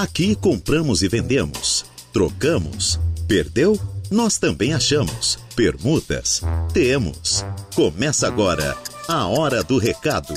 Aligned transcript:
Aqui 0.00 0.36
compramos 0.36 1.02
e 1.02 1.08
vendemos, 1.08 1.84
trocamos, 2.12 3.00
perdeu? 3.26 3.76
Nós 4.08 4.38
também 4.38 4.72
achamos. 4.72 5.44
Permutas? 5.56 6.40
Temos. 6.72 7.44
Começa 7.74 8.28
agora 8.28 8.76
a 9.08 9.26
Hora 9.26 9.64
do 9.64 9.76
Recado. 9.76 10.34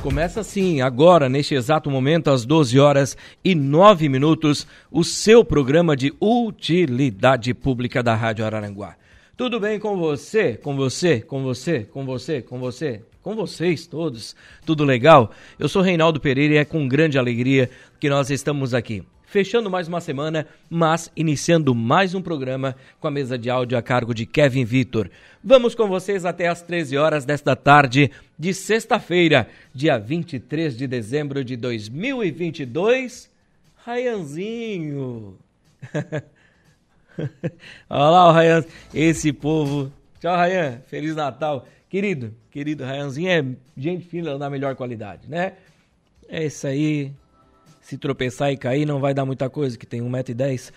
Começa 0.00 0.40
assim, 0.40 0.80
agora, 0.80 1.28
neste 1.28 1.54
exato 1.54 1.90
momento, 1.90 2.30
às 2.30 2.46
12 2.46 2.80
horas 2.80 3.14
e 3.44 3.54
9 3.54 4.08
minutos, 4.08 4.66
o 4.90 5.04
seu 5.04 5.44
programa 5.44 5.94
de 5.94 6.10
utilidade 6.18 7.52
pública 7.52 8.02
da 8.02 8.14
Rádio 8.14 8.46
Araranguá. 8.46 8.96
Tudo 9.36 9.60
bem 9.60 9.78
com 9.78 9.98
você? 9.98 10.54
Com 10.54 10.74
você? 10.74 11.20
Com 11.20 11.42
você? 11.42 11.80
Com 11.80 12.06
você? 12.06 12.40
Com 12.40 12.58
você? 12.58 13.02
Com 13.24 13.34
vocês 13.34 13.86
todos? 13.86 14.36
Tudo 14.66 14.84
legal? 14.84 15.30
Eu 15.58 15.66
sou 15.66 15.80
Reinaldo 15.80 16.20
Pereira 16.20 16.54
e 16.54 16.58
é 16.58 16.64
com 16.64 16.86
grande 16.86 17.18
alegria 17.18 17.70
que 17.98 18.10
nós 18.10 18.28
estamos 18.28 18.74
aqui 18.74 19.02
fechando 19.24 19.70
mais 19.70 19.88
uma 19.88 20.00
semana, 20.00 20.46
mas 20.68 21.10
iniciando 21.16 21.74
mais 21.74 22.14
um 22.14 22.20
programa 22.20 22.76
com 23.00 23.08
a 23.08 23.10
mesa 23.10 23.38
de 23.38 23.48
áudio 23.48 23.78
a 23.78 23.82
cargo 23.82 24.14
de 24.14 24.26
Kevin 24.26 24.64
Vitor. 24.64 25.10
Vamos 25.42 25.74
com 25.74 25.88
vocês 25.88 26.26
até 26.26 26.48
às 26.48 26.60
13 26.60 26.98
horas 26.98 27.24
desta 27.24 27.56
tarde 27.56 28.10
de 28.38 28.52
sexta-feira, 28.52 29.48
dia 29.74 29.98
23 29.98 30.76
de 30.76 30.86
dezembro 30.86 31.42
de 31.42 31.56
2022. 31.56 33.30
Rayanzinho. 33.84 35.38
Olha 37.88 38.10
lá 38.10 38.28
o 38.28 38.32
Rayan, 38.32 38.64
esse 38.92 39.32
povo. 39.32 39.90
Tchau, 40.20 40.36
Rayan. 40.36 40.80
Feliz 40.86 41.16
Natal. 41.16 41.66
Querido, 41.94 42.34
querido, 42.50 42.82
Rayanzinho 42.82 43.30
é 43.30 43.44
gente 43.76 44.04
fina 44.04 44.36
da 44.36 44.50
melhor 44.50 44.74
qualidade, 44.74 45.30
né? 45.30 45.52
É 46.28 46.44
isso 46.44 46.66
aí 46.66 47.12
se 47.80 47.96
tropeçar 47.96 48.50
e 48.50 48.56
cair 48.56 48.84
não 48.84 48.98
vai 48.98 49.14
dar 49.14 49.24
muita 49.24 49.48
coisa, 49.48 49.78
que 49.78 49.86
tem 49.86 50.00
1,10m. 50.00 50.72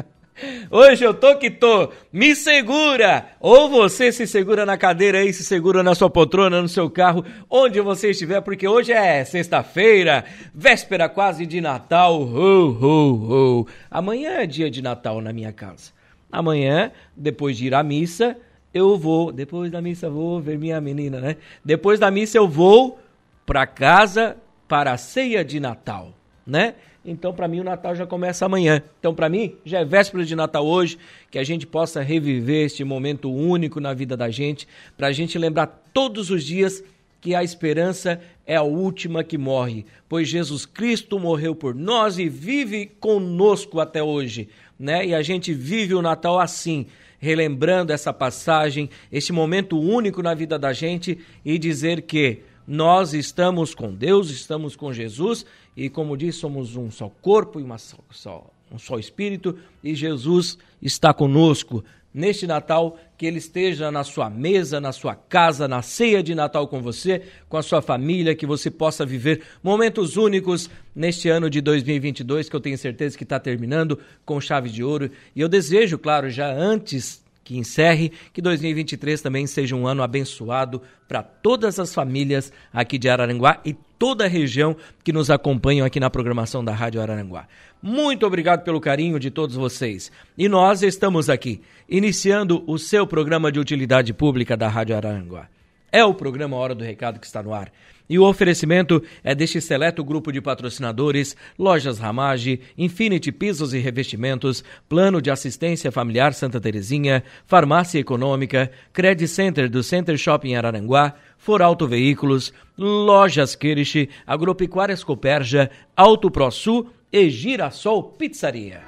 Hoje 0.70 1.04
eu 1.04 1.12
tô 1.12 1.36
que 1.36 1.50
tô, 1.50 1.92
me 2.10 2.34
segura! 2.34 3.26
Ou 3.38 3.68
você 3.68 4.10
se 4.10 4.26
segura 4.26 4.64
na 4.64 4.78
cadeira 4.78 5.18
aí, 5.18 5.30
se 5.30 5.44
segura 5.44 5.82
na 5.82 5.94
sua 5.94 6.08
poltrona, 6.08 6.62
no 6.62 6.70
seu 6.70 6.88
carro, 6.88 7.22
onde 7.50 7.78
você 7.82 8.12
estiver, 8.12 8.40
porque 8.40 8.66
hoje 8.66 8.90
é 8.90 9.22
sexta-feira, 9.22 10.24
véspera 10.54 11.10
quase 11.10 11.44
de 11.44 11.60
Natal. 11.60 12.22
Ho, 12.22 12.70
ho, 12.70 13.60
ho. 13.60 13.66
Amanhã 13.90 14.30
é 14.38 14.46
dia 14.46 14.70
de 14.70 14.80
Natal 14.80 15.20
na 15.20 15.30
minha 15.30 15.52
casa. 15.52 15.92
Amanhã, 16.32 16.90
depois 17.14 17.58
de 17.58 17.66
ir 17.66 17.74
à 17.74 17.82
missa, 17.82 18.36
eu 18.72 18.96
vou. 18.96 19.30
Depois 19.30 19.70
da 19.70 19.82
missa, 19.82 20.08
vou 20.08 20.40
ver 20.40 20.58
minha 20.58 20.80
menina, 20.80 21.20
né? 21.20 21.36
Depois 21.62 22.00
da 22.00 22.10
missa, 22.10 22.38
eu 22.38 22.48
vou 22.48 22.98
para 23.44 23.66
casa 23.66 24.36
para 24.66 24.92
a 24.92 24.96
ceia 24.96 25.44
de 25.44 25.60
Natal, 25.60 26.14
né? 26.46 26.74
Então, 27.04 27.34
para 27.34 27.48
mim, 27.48 27.60
o 27.60 27.64
Natal 27.64 27.94
já 27.94 28.06
começa 28.06 28.46
amanhã. 28.46 28.82
Então, 28.98 29.12
para 29.14 29.28
mim, 29.28 29.56
já 29.64 29.80
é 29.80 29.84
véspera 29.84 30.24
de 30.24 30.36
Natal 30.36 30.64
hoje, 30.64 30.96
que 31.30 31.38
a 31.38 31.44
gente 31.44 31.66
possa 31.66 32.00
reviver 32.00 32.66
este 32.66 32.84
momento 32.84 33.30
único 33.30 33.80
na 33.80 33.92
vida 33.92 34.16
da 34.16 34.30
gente, 34.30 34.66
para 34.96 35.08
a 35.08 35.12
gente 35.12 35.36
lembrar 35.36 35.66
todos 35.92 36.30
os 36.30 36.44
dias 36.44 36.82
que 37.20 37.34
a 37.34 37.44
esperança 37.44 38.20
é 38.44 38.56
a 38.56 38.62
última 38.62 39.22
que 39.22 39.38
morre, 39.38 39.86
pois 40.08 40.28
Jesus 40.28 40.66
Cristo 40.66 41.20
morreu 41.20 41.54
por 41.54 41.72
nós 41.72 42.18
e 42.18 42.28
vive 42.28 42.86
conosco 42.98 43.78
até 43.78 44.02
hoje, 44.02 44.48
né? 44.82 45.06
E 45.06 45.14
a 45.14 45.22
gente 45.22 45.54
vive 45.54 45.94
o 45.94 46.02
Natal 46.02 46.40
assim, 46.40 46.86
relembrando 47.20 47.92
essa 47.92 48.12
passagem, 48.12 48.90
este 49.12 49.32
momento 49.32 49.78
único 49.78 50.20
na 50.24 50.34
vida 50.34 50.58
da 50.58 50.72
gente 50.72 51.20
e 51.44 51.56
dizer 51.56 52.02
que 52.02 52.40
nós 52.66 53.14
estamos 53.14 53.76
com 53.76 53.94
Deus, 53.94 54.28
estamos 54.28 54.74
com 54.74 54.92
Jesus 54.92 55.46
e, 55.76 55.88
como 55.88 56.16
diz, 56.16 56.34
somos 56.34 56.74
um 56.74 56.90
só 56.90 57.08
corpo 57.08 57.60
e 57.60 57.62
uma 57.62 57.78
só, 57.78 58.50
um 58.72 58.78
só 58.78 58.98
espírito 58.98 59.56
e 59.84 59.94
Jesus 59.94 60.58
está 60.82 61.14
conosco. 61.14 61.84
Neste 62.12 62.46
Natal, 62.46 62.98
que 63.16 63.24
Ele 63.24 63.38
esteja 63.38 63.90
na 63.90 64.04
sua 64.04 64.28
mesa, 64.28 64.80
na 64.80 64.92
sua 64.92 65.14
casa, 65.14 65.66
na 65.66 65.80
ceia 65.80 66.22
de 66.22 66.34
Natal 66.34 66.68
com 66.68 66.82
você, 66.82 67.22
com 67.48 67.56
a 67.56 67.62
sua 67.62 67.80
família, 67.80 68.34
que 68.34 68.46
você 68.46 68.70
possa 68.70 69.06
viver 69.06 69.42
momentos 69.62 70.16
únicos 70.16 70.68
neste 70.94 71.28
ano 71.28 71.48
de 71.48 71.60
2022, 71.60 72.48
que 72.48 72.56
eu 72.56 72.60
tenho 72.60 72.76
certeza 72.76 73.16
que 73.16 73.24
está 73.24 73.40
terminando 73.40 73.98
com 74.24 74.40
chave 74.40 74.68
de 74.68 74.84
ouro. 74.84 75.10
E 75.34 75.40
eu 75.40 75.48
desejo, 75.48 75.98
claro, 75.98 76.28
já 76.28 76.52
antes 76.52 77.21
que 77.44 77.56
encerre, 77.56 78.12
que 78.32 78.40
2023 78.40 79.20
também 79.20 79.46
seja 79.46 79.74
um 79.74 79.86
ano 79.86 80.02
abençoado 80.02 80.82
para 81.08 81.22
todas 81.22 81.78
as 81.78 81.94
famílias 81.94 82.52
aqui 82.72 82.98
de 82.98 83.08
Araranguá 83.08 83.60
e 83.64 83.74
toda 83.98 84.24
a 84.24 84.28
região 84.28 84.76
que 85.04 85.12
nos 85.12 85.30
acompanham 85.30 85.86
aqui 85.86 86.00
na 86.00 86.10
programação 86.10 86.64
da 86.64 86.72
Rádio 86.72 87.00
Araranguá. 87.00 87.46
Muito 87.82 88.26
obrigado 88.26 88.62
pelo 88.62 88.80
carinho 88.80 89.18
de 89.18 89.30
todos 89.30 89.56
vocês. 89.56 90.10
E 90.36 90.48
nós 90.48 90.82
estamos 90.82 91.28
aqui, 91.28 91.60
iniciando 91.88 92.62
o 92.66 92.78
seu 92.78 93.06
programa 93.06 93.50
de 93.50 93.58
utilidade 93.58 94.12
pública 94.12 94.56
da 94.56 94.68
Rádio 94.68 94.96
Araranguá. 94.96 95.48
É 95.90 96.04
o 96.04 96.14
programa 96.14 96.56
Hora 96.56 96.74
do 96.74 96.82
Recado 96.82 97.20
que 97.20 97.26
está 97.26 97.42
no 97.42 97.52
ar. 97.52 97.70
E 98.08 98.18
o 98.18 98.24
oferecimento 98.24 99.02
é 99.22 99.34
deste 99.34 99.60
seleto 99.60 100.04
grupo 100.04 100.32
de 100.32 100.40
patrocinadores: 100.40 101.36
Lojas 101.58 101.98
Ramage, 101.98 102.60
Infinity 102.76 103.32
Pisos 103.32 103.72
e 103.72 103.78
Revestimentos, 103.78 104.62
Plano 104.88 105.20
de 105.20 105.30
Assistência 105.30 105.92
Familiar 105.92 106.34
Santa 106.34 106.60
Terezinha, 106.60 107.22
Farmácia 107.46 107.98
Econômica, 107.98 108.70
Credit 108.92 109.28
Center 109.28 109.68
do 109.68 109.82
Center 109.82 110.16
Shopping 110.16 110.54
Araranguá, 110.54 111.14
For 111.38 111.62
Auto 111.62 111.86
Veículos, 111.86 112.52
Lojas 112.76 113.54
Kirsch, 113.54 114.08
Agropecuárias 114.26 115.02
Coperja, 115.02 115.70
Auto 115.96 116.30
ProSul 116.30 116.90
e 117.12 117.28
Girassol 117.28 118.02
Pizzaria. 118.02 118.82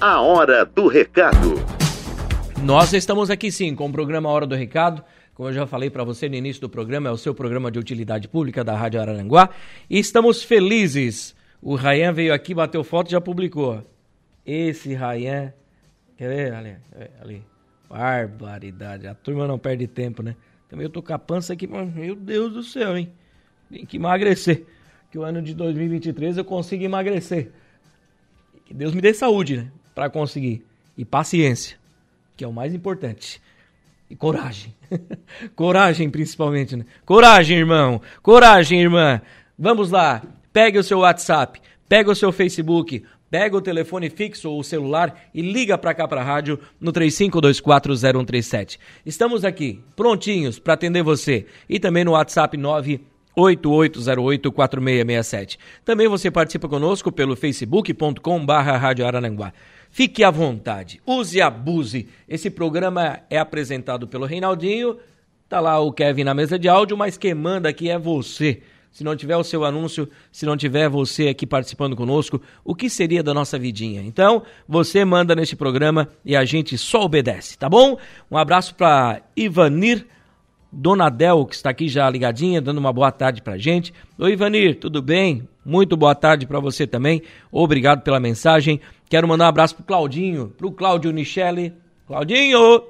A 0.00 0.20
Hora 0.20 0.64
do 0.64 0.86
Recado. 0.86 1.54
Nós 2.62 2.92
estamos 2.92 3.30
aqui 3.30 3.50
sim 3.52 3.74
com 3.74 3.86
o 3.86 3.92
programa 3.92 4.28
Hora 4.28 4.46
do 4.46 4.54
Recado 4.54 5.02
como 5.34 5.48
eu 5.48 5.52
já 5.52 5.66
falei 5.66 5.90
para 5.90 6.04
você 6.04 6.28
no 6.28 6.36
início 6.36 6.60
do 6.60 6.68
programa, 6.68 7.08
é 7.08 7.12
o 7.12 7.16
seu 7.16 7.34
programa 7.34 7.70
de 7.70 7.78
utilidade 7.78 8.28
pública 8.28 8.62
da 8.62 8.76
Rádio 8.76 9.00
Araranguá. 9.00 9.50
E 9.90 9.98
estamos 9.98 10.44
felizes. 10.44 11.34
O 11.60 11.74
Rayan 11.74 12.12
veio 12.12 12.32
aqui, 12.32 12.54
bateu 12.54 12.84
foto 12.84 13.08
e 13.08 13.12
já 13.12 13.20
publicou. 13.20 13.84
Esse 14.46 14.94
Rayan. 14.94 15.52
Quer 16.16 16.28
ver? 16.28 16.54
Ali, 16.54 16.76
ali. 17.20 17.42
Barbaridade. 17.88 19.08
A 19.08 19.14
turma 19.14 19.48
não 19.48 19.58
perde 19.58 19.88
tempo, 19.88 20.22
né? 20.22 20.36
Também 20.68 20.84
eu 20.84 20.90
tô 20.90 21.02
com 21.02 21.12
a 21.12 21.18
pança 21.18 21.52
aqui, 21.52 21.66
meu 21.66 22.14
Deus 22.14 22.52
do 22.52 22.62
céu, 22.62 22.96
hein? 22.96 23.10
Tem 23.70 23.84
que 23.84 23.96
emagrecer. 23.96 24.64
Que 25.10 25.18
o 25.18 25.22
ano 25.22 25.42
de 25.42 25.54
2023 25.54 26.36
eu 26.36 26.44
consigo 26.44 26.84
emagrecer. 26.84 27.50
Que 28.64 28.72
Deus 28.72 28.94
me 28.94 29.00
dê 29.00 29.12
saúde, 29.12 29.56
né? 29.56 29.72
Pra 29.94 30.08
conseguir. 30.08 30.64
E 30.96 31.04
paciência, 31.04 31.76
que 32.36 32.44
é 32.44 32.48
o 32.48 32.52
mais 32.52 32.72
importante. 32.72 33.42
E 34.08 34.16
coragem. 34.16 34.74
coragem, 35.56 36.10
principalmente, 36.10 36.76
né? 36.76 36.84
Coragem, 37.04 37.58
irmão. 37.58 38.00
Coragem, 38.22 38.80
irmã. 38.80 39.20
Vamos 39.58 39.90
lá. 39.90 40.22
Pegue 40.52 40.78
o 40.78 40.84
seu 40.84 41.00
WhatsApp, 41.00 41.60
pega 41.88 42.08
o 42.10 42.14
seu 42.14 42.30
Facebook, 42.30 43.02
pega 43.30 43.56
o 43.56 43.60
telefone 43.60 44.08
fixo 44.08 44.48
ou 44.48 44.60
o 44.60 44.64
celular 44.64 45.28
e 45.34 45.42
liga 45.42 45.76
para 45.76 45.92
cá 45.92 46.06
para 46.06 46.20
a 46.20 46.24
rádio 46.24 46.60
no 46.80 46.92
35240137. 46.92 48.78
Estamos 49.04 49.44
aqui, 49.44 49.82
prontinhos 49.96 50.60
para 50.60 50.74
atender 50.74 51.02
você. 51.02 51.46
E 51.68 51.80
também 51.80 52.04
no 52.04 52.12
WhatsApp 52.12 52.56
988084667. 53.36 55.58
Também 55.84 56.06
você 56.06 56.30
participa 56.30 56.68
conosco 56.68 57.10
pelo 57.10 57.34
facebook.com 57.34 58.46
barra 58.46 58.76
Rádio 58.76 59.04
Arananguá. 59.04 59.52
Fique 59.94 60.24
à 60.24 60.30
vontade, 60.32 61.00
use 61.06 61.38
e 61.38 61.40
abuse. 61.40 62.08
Esse 62.28 62.50
programa 62.50 63.20
é 63.30 63.38
apresentado 63.38 64.08
pelo 64.08 64.26
Reinaldinho, 64.26 64.98
tá 65.48 65.60
lá 65.60 65.78
o 65.78 65.92
Kevin 65.92 66.24
na 66.24 66.34
mesa 66.34 66.58
de 66.58 66.68
áudio, 66.68 66.96
mas 66.96 67.16
quem 67.16 67.32
manda 67.32 67.68
aqui 67.68 67.88
é 67.88 67.96
você. 67.96 68.60
Se 68.90 69.04
não 69.04 69.14
tiver 69.14 69.36
o 69.36 69.44
seu 69.44 69.64
anúncio, 69.64 70.10
se 70.32 70.44
não 70.44 70.56
tiver 70.56 70.88
você 70.88 71.28
aqui 71.28 71.46
participando 71.46 71.94
conosco, 71.94 72.42
o 72.64 72.74
que 72.74 72.90
seria 72.90 73.22
da 73.22 73.32
nossa 73.32 73.56
vidinha? 73.56 74.02
Então, 74.02 74.42
você 74.66 75.04
manda 75.04 75.32
neste 75.32 75.54
programa 75.54 76.08
e 76.24 76.34
a 76.34 76.44
gente 76.44 76.76
só 76.76 77.04
obedece, 77.04 77.56
tá 77.56 77.68
bom? 77.68 77.96
Um 78.28 78.36
abraço 78.36 78.74
para 78.74 79.22
Ivanir 79.36 80.08
Donadel, 80.74 81.46
que 81.46 81.54
está 81.54 81.70
aqui 81.70 81.88
já 81.88 82.10
ligadinha, 82.10 82.60
dando 82.60 82.78
uma 82.78 82.92
boa 82.92 83.12
tarde 83.12 83.40
pra 83.40 83.56
gente. 83.56 83.94
Oi, 84.18 84.32
Ivanir, 84.32 84.80
tudo 84.80 85.00
bem? 85.00 85.48
Muito 85.64 85.96
boa 85.96 86.16
tarde 86.16 86.46
para 86.46 86.58
você 86.58 86.84
também. 86.84 87.22
Obrigado 87.50 88.02
pela 88.02 88.18
mensagem. 88.18 88.80
Quero 89.08 89.28
mandar 89.28 89.44
um 89.44 89.48
abraço 89.48 89.76
pro 89.76 89.84
Claudinho, 89.84 90.48
pro 90.48 90.72
Cláudio 90.72 91.12
Nichelle. 91.12 91.72
Claudinho! 92.08 92.82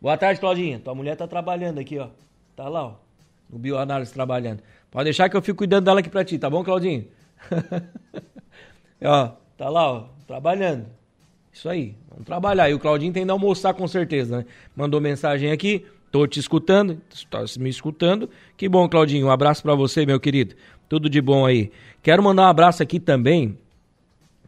Boa 0.00 0.18
tarde, 0.18 0.40
Claudinha. 0.40 0.80
Tua 0.80 0.92
mulher 0.92 1.16
tá 1.16 1.28
trabalhando 1.28 1.78
aqui, 1.78 2.00
ó. 2.00 2.08
Tá 2.56 2.68
lá, 2.68 2.84
ó. 2.84 2.94
No 3.48 3.60
bioanálise 3.60 4.12
trabalhando. 4.12 4.60
Pode 4.90 5.04
deixar 5.04 5.28
que 5.28 5.36
eu 5.36 5.42
fico 5.42 5.58
cuidando 5.58 5.84
dela 5.84 6.00
aqui 6.00 6.10
pra 6.10 6.24
ti, 6.24 6.36
tá 6.36 6.50
bom, 6.50 6.64
Claudinho? 6.64 7.06
ó, 9.04 9.30
tá 9.56 9.68
lá, 9.68 9.92
ó, 9.92 10.04
trabalhando. 10.26 10.86
Isso 11.52 11.68
aí, 11.68 11.94
vamos 12.10 12.26
trabalhar. 12.26 12.68
E 12.68 12.74
o 12.74 12.80
Claudinho 12.80 13.12
tem 13.12 13.24
que 13.24 13.30
almoçar 13.30 13.72
com 13.72 13.86
certeza, 13.86 14.38
né? 14.38 14.46
Mandou 14.74 15.00
mensagem 15.00 15.52
aqui 15.52 15.86
Tô 16.12 16.26
te 16.26 16.38
escutando, 16.38 17.00
está 17.10 17.42
me 17.58 17.70
escutando. 17.70 18.28
Que 18.54 18.68
bom, 18.68 18.86
Claudinho. 18.86 19.28
Um 19.28 19.30
abraço 19.30 19.62
para 19.62 19.74
você, 19.74 20.04
meu 20.04 20.20
querido. 20.20 20.54
Tudo 20.86 21.08
de 21.08 21.22
bom 21.22 21.46
aí. 21.46 21.72
Quero 22.02 22.22
mandar 22.22 22.42
um 22.42 22.48
abraço 22.48 22.82
aqui 22.82 23.00
também 23.00 23.56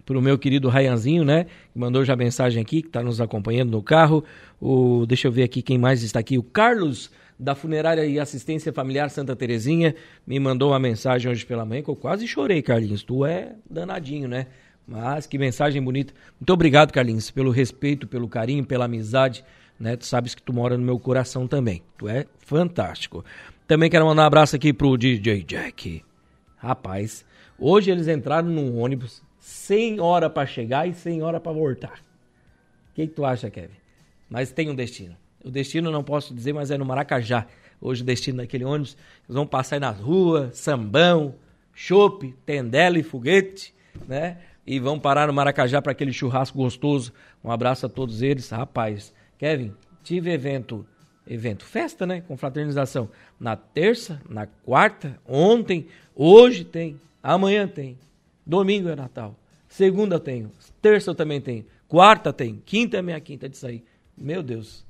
pro 0.05 0.21
meu 0.21 0.39
querido 0.39 0.69
Rayanzinho, 0.69 1.25
né? 1.25 1.45
Que 1.73 1.79
mandou 1.79 2.05
já 2.05 2.15
mensagem 2.15 2.61
aqui, 2.61 2.83
que 2.83 2.89
está 2.89 3.03
nos 3.03 3.19
acompanhando 3.19 3.71
no 3.71 3.83
carro. 3.83 4.23
O, 4.61 5.07
deixa 5.07 5.27
eu 5.27 5.33
ver 5.33 5.45
aqui 5.45 5.63
quem 5.63 5.79
mais 5.79 6.03
está 6.03 6.21
aqui. 6.21 6.37
O 6.37 6.43
Carlos 6.43 7.11
da 7.39 7.55
Funerária 7.55 8.05
e 8.05 8.21
Assistência 8.21 8.71
Familiar 8.71 9.09
Santa 9.09 9.35
Terezinha 9.35 9.95
me 10.27 10.39
mandou 10.39 10.73
uma 10.73 10.79
mensagem 10.79 11.31
hoje 11.31 11.47
pela 11.47 11.65
manhã 11.65 11.83
que 11.83 11.89
eu 11.89 11.97
quase 11.97 12.29
chorei, 12.29 12.61
Carlinhos. 12.61 13.03
Tu 13.03 13.25
é 13.25 13.57
danadinho, 13.69 14.29
né? 14.29 14.49
Mas 14.87 15.27
que 15.27 15.39
mensagem 15.39 15.83
bonita. 15.83 16.13
Muito 16.39 16.53
obrigado, 16.53 16.93
Carlinhos, 16.93 17.31
pelo 17.31 17.51
respeito, 17.51 18.07
pelo 18.07 18.29
carinho, 18.29 18.67
pela 18.67 18.85
amizade 18.85 19.43
né? 19.79 19.97
Tu 19.97 20.07
sabes 20.07 20.35
que 20.35 20.43
tu 20.43 20.53
mora 20.53 20.77
no 20.77 20.85
meu 20.85 20.99
coração 20.99 21.47
também. 21.47 21.83
Tu 21.99 22.09
é 22.09 22.27
fantástico. 22.39 23.25
Também 23.67 23.91
quero 23.91 24.07
mandar 24.07 24.23
um 24.23 24.27
abraço 24.27 24.57
aqui 24.57 24.73
pro 24.73 24.97
DJ 24.97 25.43
Jack. 25.43 26.05
Rapaz, 26.57 27.25
hoje 27.59 27.91
eles 27.91 28.09
entraram 28.09 28.49
num 28.49 28.79
ônibus 28.79 29.23
100 29.39 30.01
horas 30.01 30.33
para 30.33 30.47
chegar 30.47 30.89
e 30.89 30.95
100 30.95 31.23
horas 31.23 31.43
para 31.43 31.53
voltar. 31.53 31.99
O 32.91 32.95
que, 32.95 33.07
que, 33.07 33.15
tu 33.15 33.25
acha, 33.25 33.51
Kevin? 33.51 33.75
Mas 34.29 34.53
tem 34.53 34.69
um 34.69 34.75
destino. 34.75 35.17
O 35.45 35.51
destino 35.51 35.91
não 35.91 36.05
posso 36.05 36.35
dizer, 36.35 36.53
mas 36.53 36.71
é 36.71 36.79
no 36.79 36.85
Maracajá. 36.85 37.47
Hoje 37.81 38.03
o 38.03 38.05
destino 38.05 38.39
daquele 38.39 38.65
ônibus, 38.65 38.97
eles 39.27 39.35
vão 39.35 39.47
passar 39.47 39.77
aí 39.77 39.81
nas 39.81 39.99
ruas, 39.99 40.59
sambão, 40.59 41.35
chope, 41.75 42.35
tendela 42.45 42.99
e 42.99 43.03
foguete, 43.03 43.75
né? 44.07 44.39
E 44.67 44.79
vão 44.79 44.99
parar 44.99 45.27
no 45.27 45.33
Maracajá 45.33 45.81
para 45.81 45.93
aquele 45.93 46.13
churrasco 46.13 46.59
gostoso. 46.59 47.13
Um 47.43 47.51
abraço 47.51 47.87
a 47.87 47.89
todos 47.89 48.23
eles. 48.23 48.49
Rapaz, 48.51 49.14
Kevin, 49.39 49.73
tive 50.03 50.31
evento, 50.31 50.87
evento, 51.27 51.65
festa, 51.65 52.07
né? 52.07 52.21
Com 52.21 52.37
fraternização. 52.37 53.09
Na 53.39 53.57
terça, 53.57 54.21
na 54.29 54.47
quarta, 54.47 55.19
ontem, 55.27 55.87
hoje 56.15 56.65
tem, 56.65 57.01
amanhã 57.23 57.67
tem. 57.67 57.99
Domingo 58.47 58.89
é 58.89 58.97
Natal. 58.97 59.39
Segunda 59.69 60.21
tenho. 60.21 60.53
Terça 60.81 61.11
eu 61.11 61.15
também 61.15 61.41
tenho. 61.41 61.65
Quarta 61.89 62.33
tem. 62.33 62.63
Quinta 62.65 62.99
é 62.99 63.03
minha 63.03 63.21
quinta 63.21 63.49
de 63.49 63.57
sair. 63.57 63.83
Meu 64.17 64.43
Deus. 64.43 64.85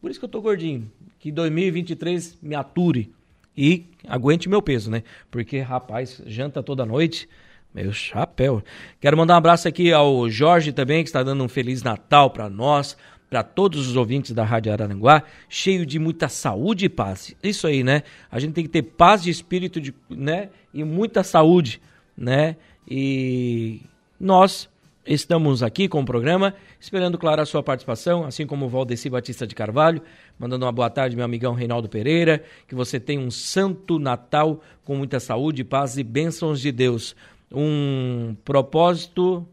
Por 0.00 0.10
isso 0.10 0.18
que 0.20 0.24
eu 0.24 0.30
tô 0.30 0.40
gordinho. 0.40 0.90
Que 1.18 1.30
2023 1.32 2.38
me 2.42 2.54
ature. 2.54 3.12
E 3.56 3.86
aguente 4.06 4.48
meu 4.48 4.60
peso, 4.60 4.90
né? 4.90 5.02
Porque, 5.30 5.60
rapaz, 5.60 6.20
janta 6.26 6.62
toda 6.62 6.84
noite. 6.84 7.28
Meu 7.72 7.92
chapéu. 7.92 8.62
Quero 9.00 9.16
mandar 9.16 9.34
um 9.34 9.38
abraço 9.38 9.68
aqui 9.68 9.92
ao 9.92 10.28
Jorge 10.28 10.72
também, 10.72 11.02
que 11.02 11.08
está 11.08 11.22
dando 11.22 11.42
um 11.42 11.48
Feliz 11.48 11.82
Natal 11.82 12.30
para 12.30 12.50
nós 12.50 12.96
para 13.28 13.42
todos 13.42 13.88
os 13.88 13.96
ouvintes 13.96 14.32
da 14.32 14.44
Rádio 14.44 14.72
Araranguá, 14.72 15.22
cheio 15.48 15.84
de 15.84 15.98
muita 15.98 16.28
saúde 16.28 16.84
e 16.84 16.88
paz. 16.88 17.34
Isso 17.42 17.66
aí, 17.66 17.82
né? 17.82 18.02
A 18.30 18.38
gente 18.38 18.52
tem 18.52 18.64
que 18.64 18.70
ter 18.70 18.82
paz 18.82 19.22
de 19.22 19.30
espírito, 19.30 19.80
de, 19.80 19.94
né? 20.08 20.50
E 20.72 20.84
muita 20.84 21.24
saúde, 21.24 21.80
né? 22.16 22.56
E 22.88 23.80
nós 24.18 24.68
estamos 25.04 25.62
aqui 25.62 25.88
com 25.88 26.00
o 26.00 26.04
programa, 26.04 26.54
esperando, 26.80 27.16
claro, 27.16 27.40
a 27.40 27.46
sua 27.46 27.62
participação, 27.62 28.24
assim 28.24 28.46
como 28.46 28.66
o 28.66 28.68
Valdeci 28.68 29.08
Batista 29.08 29.46
de 29.46 29.54
Carvalho, 29.54 30.02
mandando 30.38 30.64
uma 30.64 30.72
boa 30.72 30.90
tarde, 30.90 31.16
meu 31.16 31.24
amigão 31.24 31.54
Reinaldo 31.54 31.88
Pereira, 31.88 32.42
que 32.66 32.74
você 32.74 32.98
tenha 32.98 33.20
um 33.20 33.30
santo 33.30 33.98
Natal 33.98 34.60
com 34.84 34.96
muita 34.96 35.20
saúde, 35.20 35.64
paz 35.64 35.96
e 35.96 36.02
bênçãos 36.02 36.60
de 36.60 36.72
Deus. 36.72 37.14
Um 37.52 38.36
propósito, 38.44 39.46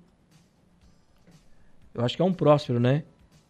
eu 1.93 2.03
acho 2.03 2.15
que 2.15 2.21
é 2.21 2.25
um 2.25 2.33
próspero, 2.33 2.79
né? 2.79 3.03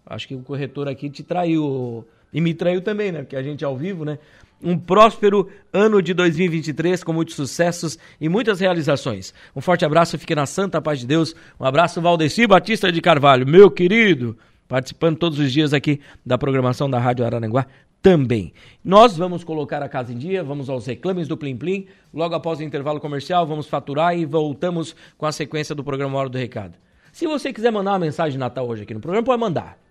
Acho 0.06 0.28
que 0.28 0.36
o 0.36 0.40
corretor 0.40 0.88
aqui 0.88 1.10
te 1.10 1.24
traiu. 1.24 2.06
E 2.34 2.42
me 2.42 2.54
traiu 2.54 2.82
também, 2.82 3.12
né? 3.12 3.20
Porque 3.20 3.36
a 3.36 3.44
gente 3.44 3.64
é 3.64 3.68
ao 3.68 3.78
vivo, 3.78 4.04
né? 4.04 4.18
Um 4.62 4.78
próspero 4.78 5.50
ano 5.72 6.02
de 6.02 6.14
2023 6.14 7.04
com 7.04 7.14
muitos 7.14 7.36
sucessos 7.36 8.00
e 8.20 8.30
muitas 8.30 8.60
realizações. 8.60 9.34
Um 9.56 9.62
forte 9.62 9.86
abraço, 9.86 10.18
fique 10.18 10.34
na 10.34 10.46
santa 10.46 10.82
paz 10.82 11.00
de 11.00 11.06
Deus. 11.06 11.36
Um 11.60 11.66
abraço, 11.66 12.02
Valdeci 12.02 12.48
Batista 12.48 12.92
de 12.92 13.02
Carvalho, 13.02 13.46
meu 13.46 13.70
querido, 13.70 14.38
participando 14.68 15.18
todos 15.18 15.38
os 15.38 15.52
dias 15.52 15.74
aqui 15.74 16.00
da 16.26 16.38
programação 16.38 16.90
da 16.90 16.98
Rádio 16.98 17.26
Araranguá 17.26 17.68
também. 18.04 18.54
Nós 18.84 19.16
vamos 19.16 19.46
colocar 19.46 19.82
a 19.82 19.88
casa 19.88 20.12
em 20.12 20.18
dia, 20.18 20.44
vamos 20.44 20.70
aos 20.70 20.86
reclames 20.86 21.28
do 21.28 21.38
Plim 21.38 21.56
Plim. 21.56 21.88
Logo 22.14 22.36
após 22.36 22.60
o 22.60 22.64
intervalo 22.64 23.00
comercial, 23.00 23.48
vamos 23.48 23.68
faturar 23.68 24.18
e 24.18 24.26
voltamos 24.26 24.94
com 25.18 25.26
a 25.26 25.32
sequência 25.32 25.74
do 25.74 25.84
programa 25.84 26.20
Hora 26.20 26.30
do 26.30 26.38
Recado. 26.38 26.78
Se 27.14 27.26
você 27.26 27.54
quiser 27.54 27.72
mandar 27.72 27.92
uma 27.92 28.00
mensagem 28.00 28.34
de 28.34 28.38
Natal 28.38 28.68
hoje 28.68 28.84
aqui 28.84 28.94
no 28.94 29.00
programa, 29.00 29.26
pode 29.26 29.40
mandar. 29.40 29.83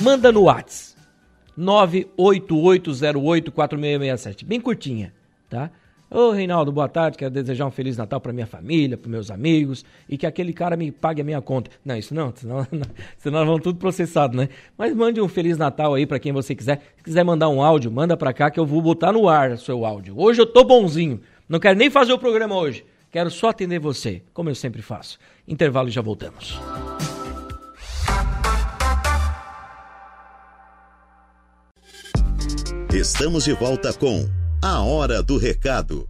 Manda 0.00 0.32
no 0.32 0.42
WhatsApp. 0.42 0.94
988084667. 1.58 4.44
Bem 4.44 4.60
curtinha, 4.60 5.12
tá? 5.48 5.70
Ô 6.10 6.30
Reinaldo, 6.30 6.70
boa 6.70 6.88
tarde. 6.88 7.16
Quero 7.16 7.32
desejar 7.32 7.66
um 7.66 7.70
Feliz 7.70 7.96
Natal 7.96 8.20
para 8.20 8.30
minha 8.32 8.46
família, 8.46 8.96
para 8.96 9.10
meus 9.10 9.30
amigos 9.30 9.84
e 10.08 10.18
que 10.18 10.26
aquele 10.26 10.52
cara 10.52 10.76
me 10.76 10.92
pague 10.92 11.20
a 11.20 11.24
minha 11.24 11.40
conta. 11.40 11.70
Não, 11.84 11.96
isso 11.96 12.14
não, 12.14 12.32
senão, 12.36 12.66
senão 13.18 13.38
nós 13.40 13.46
vamos 13.46 13.62
tudo 13.62 13.78
processado, 13.78 14.36
né? 14.36 14.48
Mas 14.76 14.94
mande 14.94 15.20
um 15.20 15.28
Feliz 15.28 15.56
Natal 15.56 15.94
aí 15.94 16.06
para 16.06 16.18
quem 16.18 16.32
você 16.32 16.54
quiser. 16.54 16.82
Se 16.96 17.04
quiser 17.04 17.24
mandar 17.24 17.48
um 17.48 17.62
áudio, 17.62 17.90
manda 17.90 18.16
para 18.16 18.32
cá 18.32 18.50
que 18.50 18.60
eu 18.60 18.66
vou 18.66 18.82
botar 18.82 19.12
no 19.12 19.28
ar 19.28 19.56
seu 19.58 19.84
áudio. 19.84 20.14
Hoje 20.18 20.40
eu 20.40 20.46
tô 20.46 20.64
bonzinho. 20.64 21.20
Não 21.48 21.58
quero 21.58 21.78
nem 21.78 21.90
fazer 21.90 22.12
o 22.12 22.18
programa 22.18 22.56
hoje. 22.56 22.84
Quero 23.10 23.30
só 23.30 23.50
atender 23.50 23.78
você, 23.78 24.22
como 24.32 24.50
eu 24.50 24.54
sempre 24.54 24.82
faço. 24.82 25.18
Intervalo 25.46 25.88
e 25.88 25.92
já 25.92 26.02
voltamos. 26.02 26.58
Estamos 32.94 33.42
de 33.42 33.52
volta 33.52 33.92
com 33.92 34.24
A 34.62 34.80
Hora 34.80 35.20
do 35.20 35.36
Recado. 35.36 36.08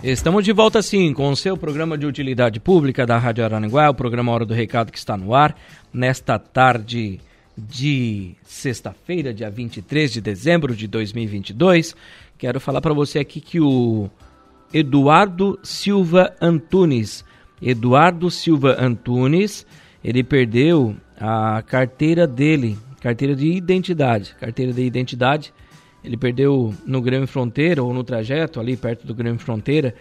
Estamos 0.00 0.44
de 0.44 0.52
volta 0.52 0.80
sim 0.80 1.12
com 1.12 1.28
o 1.28 1.36
seu 1.36 1.56
programa 1.56 1.98
de 1.98 2.06
utilidade 2.06 2.60
pública 2.60 3.04
da 3.04 3.18
Rádio 3.18 3.44
Aranaguá, 3.44 3.90
o 3.90 3.94
programa 3.94 4.30
Hora 4.30 4.46
do 4.46 4.54
Recado 4.54 4.92
que 4.92 4.98
está 4.98 5.16
no 5.16 5.34
ar 5.34 5.56
nesta 5.92 6.38
tarde 6.38 7.18
de 7.58 8.36
sexta-feira, 8.44 9.34
dia 9.34 9.50
23 9.50 10.12
de 10.12 10.20
dezembro 10.20 10.76
de 10.76 10.86
2022. 10.86 11.96
Quero 12.38 12.60
falar 12.60 12.80
para 12.80 12.94
você 12.94 13.18
aqui 13.18 13.40
que 13.40 13.60
o 13.60 14.08
Eduardo 14.72 15.58
Silva 15.64 16.32
Antunes, 16.40 17.24
Eduardo 17.60 18.30
Silva 18.30 18.76
Antunes, 18.78 19.66
ele 20.02 20.22
perdeu 20.22 20.94
a 21.18 21.60
carteira 21.66 22.24
dele 22.24 22.78
carteira 23.04 23.36
de 23.36 23.52
identidade. 23.52 24.34
Carteira 24.40 24.72
de 24.72 24.82
identidade, 24.82 25.52
ele 26.02 26.16
perdeu 26.16 26.74
no 26.86 27.02
Grêmio 27.02 27.28
Fronteira 27.28 27.82
ou 27.82 27.92
no 27.92 28.02
trajeto 28.02 28.58
ali 28.58 28.78
perto 28.78 29.06
do 29.06 29.14
Grêmio 29.14 29.38
Fronteira. 29.38 29.94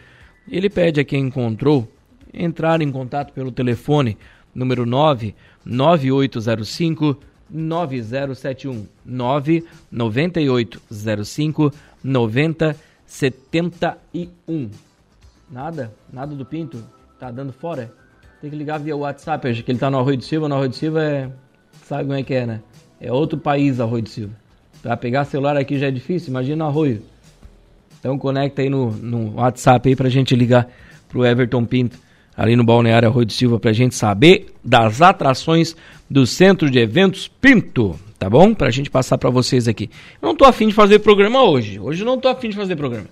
Ele 0.49 0.69
pede 0.69 1.01
a 1.01 1.03
quem 1.03 1.25
encontrou 1.25 1.85
entrar 2.33 2.81
em 2.81 2.89
contato 2.89 3.33
pelo 3.33 3.51
telefone 3.51 4.17
número 4.55 4.85
9 4.85 5.35
9805 5.65 7.19
9071 7.49 8.87
99805 9.05 11.73
9071. 12.01 14.71
Nada? 15.51 15.93
Nada 16.11 16.33
do 16.33 16.45
Pinto? 16.45 16.81
Tá 17.19 17.29
dando 17.29 17.51
fora? 17.51 17.93
Tem 18.39 18.49
que 18.49 18.55
ligar 18.55 18.79
via 18.79 18.95
WhatsApp, 18.95 19.49
acho 19.49 19.61
que 19.61 19.73
ele 19.73 19.79
tá 19.79 19.91
no 19.91 19.99
Arroio 19.99 20.15
de 20.15 20.23
Silva, 20.23 20.47
no 20.47 20.55
Arroio 20.55 20.69
de 20.69 20.77
Silva 20.77 21.03
é. 21.03 21.29
Sabe 21.83 22.03
como 22.03 22.13
é 22.13 22.23
que 22.23 22.33
é, 22.33 22.45
né? 22.45 22.61
É 23.03 23.11
outro 23.11 23.37
país, 23.37 23.81
Arroio 23.81 24.01
de 24.01 24.09
Silva. 24.09 24.33
Para 24.81 24.95
pegar 24.95 25.25
celular 25.25 25.57
aqui 25.57 25.77
já 25.77 25.87
é 25.87 25.91
difícil, 25.91 26.29
imagina 26.29 26.65
Arroio. 26.65 27.01
Então 27.99 28.17
conecta 28.17 28.61
aí 28.61 28.69
no, 28.69 28.91
no 28.91 29.35
WhatsApp 29.35 29.89
aí 29.89 29.95
pra 29.95 30.07
gente 30.07 30.33
ligar 30.33 30.69
pro 31.09 31.25
Everton 31.25 31.65
Pinto, 31.65 31.97
ali 32.35 32.55
no 32.55 32.63
Balneário 32.63 33.09
Arroio 33.09 33.25
de 33.25 33.33
Silva, 33.33 33.59
pra 33.59 33.73
gente 33.73 33.93
saber 33.93 34.53
das 34.63 35.01
atrações 35.01 35.75
do 36.09 36.25
Centro 36.25 36.71
de 36.71 36.79
Eventos 36.79 37.27
Pinto, 37.27 37.99
tá 38.17 38.29
bom? 38.29 38.53
Pra 38.53 38.71
gente 38.71 38.89
passar 38.89 39.17
para 39.17 39.29
vocês 39.29 39.67
aqui. 39.67 39.89
Eu 40.21 40.27
não 40.29 40.35
tô 40.35 40.45
afim 40.45 40.69
de 40.69 40.73
fazer 40.73 40.99
programa 40.99 41.43
hoje. 41.43 41.81
Hoje 41.81 42.05
não 42.05 42.17
tô 42.17 42.29
afim 42.29 42.49
de 42.49 42.55
fazer 42.55 42.77
programa. 42.77 43.07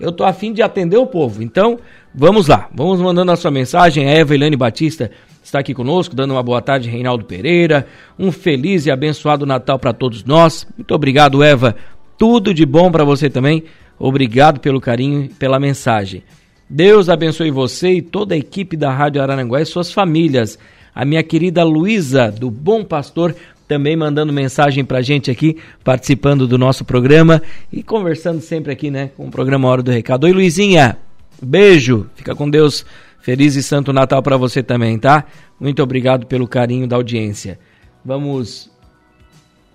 Eu 0.00 0.12
tô 0.12 0.24
afim 0.24 0.52
de 0.52 0.62
atender 0.62 0.96
o 0.96 1.06
povo. 1.06 1.42
Então, 1.42 1.78
vamos 2.14 2.46
lá. 2.46 2.68
Vamos 2.74 3.00
mandando 3.00 3.32
a 3.32 3.36
sua 3.36 3.50
mensagem. 3.50 4.06
A 4.06 4.10
Eva 4.10 4.34
Eliane 4.34 4.56
Batista 4.56 5.10
está 5.42 5.58
aqui 5.58 5.74
conosco, 5.74 6.14
dando 6.14 6.32
uma 6.32 6.42
boa 6.42 6.62
tarde, 6.62 6.88
Reinaldo 6.88 7.24
Pereira. 7.24 7.86
Um 8.18 8.30
feliz 8.30 8.86
e 8.86 8.90
abençoado 8.90 9.46
Natal 9.46 9.78
para 9.78 9.92
todos 9.92 10.24
nós. 10.24 10.66
Muito 10.76 10.94
obrigado, 10.94 11.42
Eva. 11.42 11.74
Tudo 12.16 12.54
de 12.54 12.64
bom 12.64 12.90
para 12.90 13.04
você 13.04 13.28
também. 13.28 13.64
Obrigado 13.98 14.60
pelo 14.60 14.80
carinho 14.80 15.24
e 15.24 15.28
pela 15.28 15.58
mensagem. 15.58 16.22
Deus 16.70 17.08
abençoe 17.08 17.50
você 17.50 17.94
e 17.94 18.02
toda 18.02 18.34
a 18.34 18.38
equipe 18.38 18.76
da 18.76 18.92
Rádio 18.92 19.22
Araranguá 19.22 19.60
e 19.60 19.66
suas 19.66 19.92
famílias. 19.92 20.58
A 20.94 21.04
minha 21.04 21.22
querida 21.22 21.64
Luísa, 21.64 22.30
do 22.30 22.50
Bom 22.50 22.84
Pastor, 22.84 23.34
também 23.68 23.94
mandando 23.94 24.32
mensagem 24.32 24.82
pra 24.82 25.02
gente 25.02 25.30
aqui, 25.30 25.58
participando 25.84 26.48
do 26.48 26.56
nosso 26.56 26.84
programa 26.84 27.42
e 27.70 27.82
conversando 27.82 28.40
sempre 28.40 28.72
aqui, 28.72 28.90
né, 28.90 29.10
com 29.14 29.28
o 29.28 29.30
programa 29.30 29.68
Hora 29.68 29.82
do 29.82 29.90
Recado. 29.90 30.24
Oi, 30.24 30.32
Luizinha, 30.32 30.96
beijo, 31.40 32.08
fica 32.16 32.34
com 32.34 32.48
Deus. 32.48 32.84
Feliz 33.20 33.56
e 33.56 33.62
Santo 33.62 33.92
Natal 33.92 34.22
para 34.22 34.38
você 34.38 34.62
também, 34.62 34.98
tá? 34.98 35.26
Muito 35.60 35.82
obrigado 35.82 36.24
pelo 36.24 36.48
carinho 36.48 36.86
da 36.86 36.96
audiência. 36.96 37.58
Vamos 38.02 38.70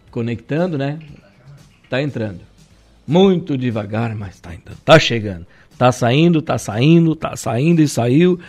conectando, 0.09 0.75
né? 0.75 0.97
Tá 1.87 2.01
entrando. 2.01 2.39
Muito 3.05 3.55
devagar, 3.55 4.15
mas 4.15 4.39
tá 4.39 4.55
entrando. 4.55 4.79
Tá 4.83 4.97
chegando. 4.97 5.45
Tá 5.77 5.91
saindo, 5.91 6.41
tá 6.41 6.57
saindo, 6.57 7.15
tá 7.15 7.35
saindo 7.35 7.81
e 7.81 7.87
saiu. 7.87 8.39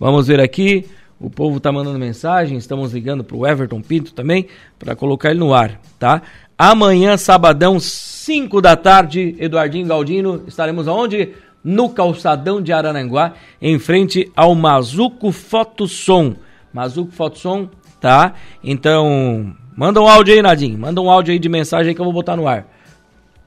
Vamos 0.00 0.28
ver 0.28 0.40
aqui. 0.40 0.86
O 1.24 1.30
povo 1.30 1.58
tá 1.58 1.72
mandando 1.72 1.98
mensagem, 1.98 2.58
estamos 2.58 2.92
ligando 2.92 3.24
pro 3.24 3.46
Everton 3.46 3.80
Pinto 3.80 4.12
também 4.12 4.46
para 4.78 4.94
colocar 4.94 5.30
ele 5.30 5.40
no 5.40 5.54
ar, 5.54 5.80
tá? 5.98 6.20
Amanhã, 6.58 7.16
sabadão, 7.16 7.80
5 7.80 8.60
da 8.60 8.76
tarde, 8.76 9.34
Eduardinho 9.38 9.86
Galdino, 9.86 10.44
estaremos 10.46 10.86
aonde? 10.86 11.30
No 11.64 11.88
calçadão 11.88 12.60
de 12.60 12.74
Araranguá, 12.74 13.32
em 13.60 13.78
frente 13.78 14.30
ao 14.36 14.54
Mazuco 14.54 15.32
Fotossom. 15.32 16.34
Mazuco 16.70 17.10
Fotossom, 17.10 17.70
tá? 17.98 18.34
Então, 18.62 19.56
manda 19.74 20.02
um 20.02 20.06
áudio 20.06 20.34
aí, 20.34 20.42
Nadinho. 20.42 20.78
Manda 20.78 21.00
um 21.00 21.10
áudio 21.10 21.32
aí 21.32 21.38
de 21.38 21.48
mensagem 21.48 21.88
aí 21.88 21.94
que 21.94 22.02
eu 22.02 22.04
vou 22.04 22.12
botar 22.12 22.36
no 22.36 22.46
ar. 22.46 22.66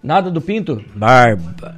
Nada 0.01 0.31
do 0.31 0.41
Pinto? 0.41 0.83
Barba. 0.95 1.75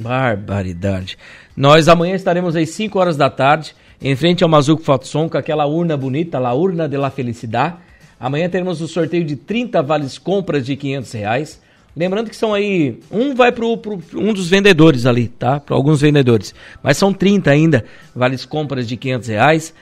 Barbaridade. 0.00 1.16
Nós 1.56 1.86
amanhã 1.86 2.16
estaremos 2.16 2.56
às 2.56 2.70
5 2.70 2.98
horas 2.98 3.16
da 3.16 3.30
tarde, 3.30 3.74
em 4.00 4.14
frente 4.14 4.44
ao 4.44 4.48
Mazuco 4.48 4.82
Fotossom, 4.82 5.28
com 5.28 5.36
aquela 5.36 5.66
urna 5.66 5.96
bonita, 5.96 6.38
a 6.38 6.54
urna 6.54 6.88
de 6.88 6.96
la 6.96 7.10
felicidade. 7.10 7.76
Amanhã 8.18 8.48
teremos 8.48 8.80
o 8.80 8.88
sorteio 8.88 9.24
de 9.24 9.36
30 9.36 9.82
vales 9.82 10.18
compras 10.18 10.64
de 10.64 10.76
500 10.76 11.12
reais. 11.12 11.60
Lembrando 11.96 12.30
que 12.30 12.36
são 12.36 12.54
aí, 12.54 13.00
um 13.10 13.34
vai 13.34 13.50
para 13.50 13.64
um 13.66 14.32
dos 14.32 14.48
vendedores 14.48 15.04
ali, 15.04 15.28
tá? 15.28 15.58
Para 15.58 15.74
alguns 15.74 16.00
vendedores. 16.00 16.54
Mas 16.82 16.96
são 16.96 17.12
30 17.12 17.50
ainda 17.50 17.84
vales 18.14 18.44
compras 18.44 18.86
de 18.86 18.96
500 18.96 19.28
reais. 19.28 19.74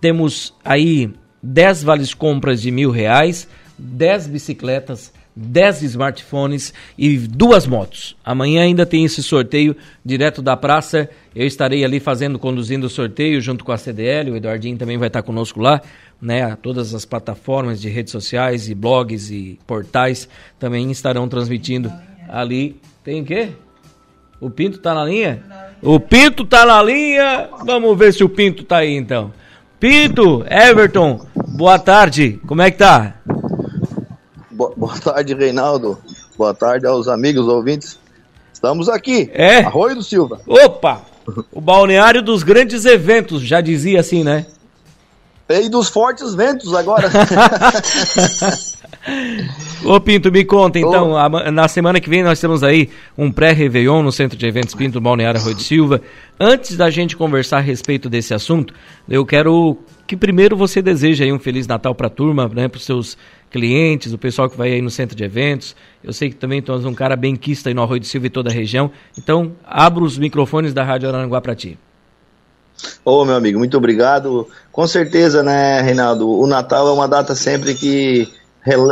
Temos 0.00 0.54
aí 0.64 1.12
10 1.42 1.82
vales 1.82 2.14
compras 2.14 2.62
de 2.62 2.70
mil 2.70 2.90
reais, 2.90 3.46
10 3.78 4.28
bicicletas, 4.28 5.12
10 5.40 5.82
smartphones 5.82 6.74
e 6.98 7.16
duas 7.16 7.66
motos. 7.66 8.14
Amanhã 8.24 8.62
ainda 8.62 8.84
tem 8.84 9.04
esse 9.04 9.22
sorteio 9.22 9.74
direto 10.04 10.42
da 10.42 10.56
praça. 10.56 11.08
Eu 11.34 11.46
estarei 11.46 11.84
ali 11.84 11.98
fazendo, 11.98 12.38
conduzindo 12.38 12.86
o 12.86 12.90
sorteio 12.90 13.40
junto 13.40 13.64
com 13.64 13.72
a 13.72 13.78
CDL. 13.78 14.30
O 14.30 14.36
Eduardinho 14.36 14.76
também 14.76 14.98
vai 14.98 15.08
estar 15.08 15.22
conosco 15.22 15.60
lá. 15.60 15.80
Né, 16.20 16.54
todas 16.60 16.94
as 16.94 17.06
plataformas 17.06 17.80
de 17.80 17.88
redes 17.88 18.12
sociais 18.12 18.68
e 18.68 18.74
blogs 18.74 19.30
e 19.30 19.58
portais 19.66 20.28
também 20.58 20.90
estarão 20.90 21.26
transmitindo 21.26 21.90
ali. 22.28 22.76
Tem 23.02 23.22
o 23.22 23.24
quê? 23.24 23.48
O 24.38 24.50
Pinto 24.50 24.78
tá 24.78 24.92
na 24.92 25.06
linha? 25.06 25.42
O 25.80 25.98
Pinto 25.98 26.44
tá 26.44 26.66
na 26.66 26.82
linha. 26.82 27.48
Vamos 27.64 27.98
ver 27.98 28.12
se 28.12 28.22
o 28.22 28.28
Pinto 28.28 28.64
tá 28.64 28.78
aí 28.78 28.94
então. 28.94 29.32
Pinto, 29.78 30.44
Everton, 30.46 31.26
boa 31.56 31.78
tarde. 31.78 32.38
Como 32.46 32.60
é 32.60 32.70
que 32.70 32.76
tá? 32.76 33.14
Boa 34.76 34.98
tarde, 34.98 35.34
Reinaldo. 35.34 35.98
Boa 36.36 36.52
tarde 36.52 36.86
aos 36.86 37.08
amigos 37.08 37.46
ouvintes. 37.46 37.98
Estamos 38.52 38.88
aqui. 38.88 39.30
É. 39.32 39.60
Arroio 39.60 39.96
do 39.96 40.02
Silva. 40.02 40.40
Opa! 40.46 41.02
O 41.52 41.60
balneário 41.60 42.22
dos 42.22 42.42
grandes 42.42 42.84
eventos, 42.84 43.42
já 43.42 43.60
dizia 43.60 44.00
assim, 44.00 44.24
né? 44.24 44.46
E 45.48 45.68
dos 45.68 45.88
fortes 45.88 46.34
ventos 46.34 46.74
agora. 46.74 47.10
Ô 49.84 49.98
Pinto, 50.00 50.30
me 50.30 50.44
conta 50.44 50.78
então, 50.78 51.16
a, 51.16 51.50
na 51.50 51.66
semana 51.66 52.00
que 52.00 52.10
vem 52.10 52.22
nós 52.22 52.38
temos 52.38 52.62
aí 52.62 52.90
um 53.16 53.32
pré-Réveillon 53.32 54.02
no 54.02 54.12
Centro 54.12 54.36
de 54.36 54.46
Eventos 54.46 54.74
Pinto 54.74 55.00
Balneário 55.00 55.40
Rui 55.40 55.54
de 55.54 55.62
Silva. 55.62 56.02
Antes 56.38 56.76
da 56.76 56.90
gente 56.90 57.16
conversar 57.16 57.58
a 57.58 57.60
respeito 57.60 58.08
desse 58.08 58.34
assunto, 58.34 58.74
eu 59.08 59.24
quero 59.24 59.78
que 60.06 60.16
primeiro 60.16 60.56
você 60.56 60.82
deseje 60.82 61.24
aí 61.24 61.32
um 61.32 61.38
Feliz 61.38 61.66
Natal 61.66 61.94
para 61.94 62.08
a 62.08 62.10
turma, 62.10 62.48
né, 62.48 62.68
para 62.68 62.78
os 62.78 62.84
seus 62.84 63.16
clientes, 63.50 64.12
o 64.12 64.18
pessoal 64.18 64.48
que 64.48 64.56
vai 64.56 64.72
aí 64.72 64.80
no 64.80 64.90
centro 64.90 65.16
de 65.16 65.24
eventos. 65.24 65.74
Eu 66.02 66.12
sei 66.12 66.30
que 66.30 66.36
também 66.36 66.62
és 66.66 66.84
um 66.84 66.94
cara 66.94 67.16
bem 67.16 67.36
quista 67.36 67.68
aí 67.68 67.74
no 67.74 67.82
Arroio 67.82 68.00
de 68.00 68.06
Silva 68.06 68.26
e 68.26 68.30
toda 68.30 68.50
a 68.50 68.52
região. 68.52 68.90
Então, 69.18 69.52
abra 69.64 70.02
os 70.04 70.16
microfones 70.16 70.72
da 70.72 70.84
Rádio 70.84 71.08
Aranguá 71.08 71.40
para 71.40 71.54
ti. 71.54 71.78
Ô, 73.04 73.24
meu 73.24 73.34
amigo, 73.34 73.58
muito 73.58 73.76
obrigado. 73.76 74.46
Com 74.72 74.86
certeza, 74.86 75.42
né, 75.42 75.80
Reinaldo, 75.82 76.28
o 76.28 76.46
Natal 76.46 76.88
é 76.88 76.92
uma 76.92 77.06
data 77.06 77.34
sempre 77.34 77.74
que 77.74 78.28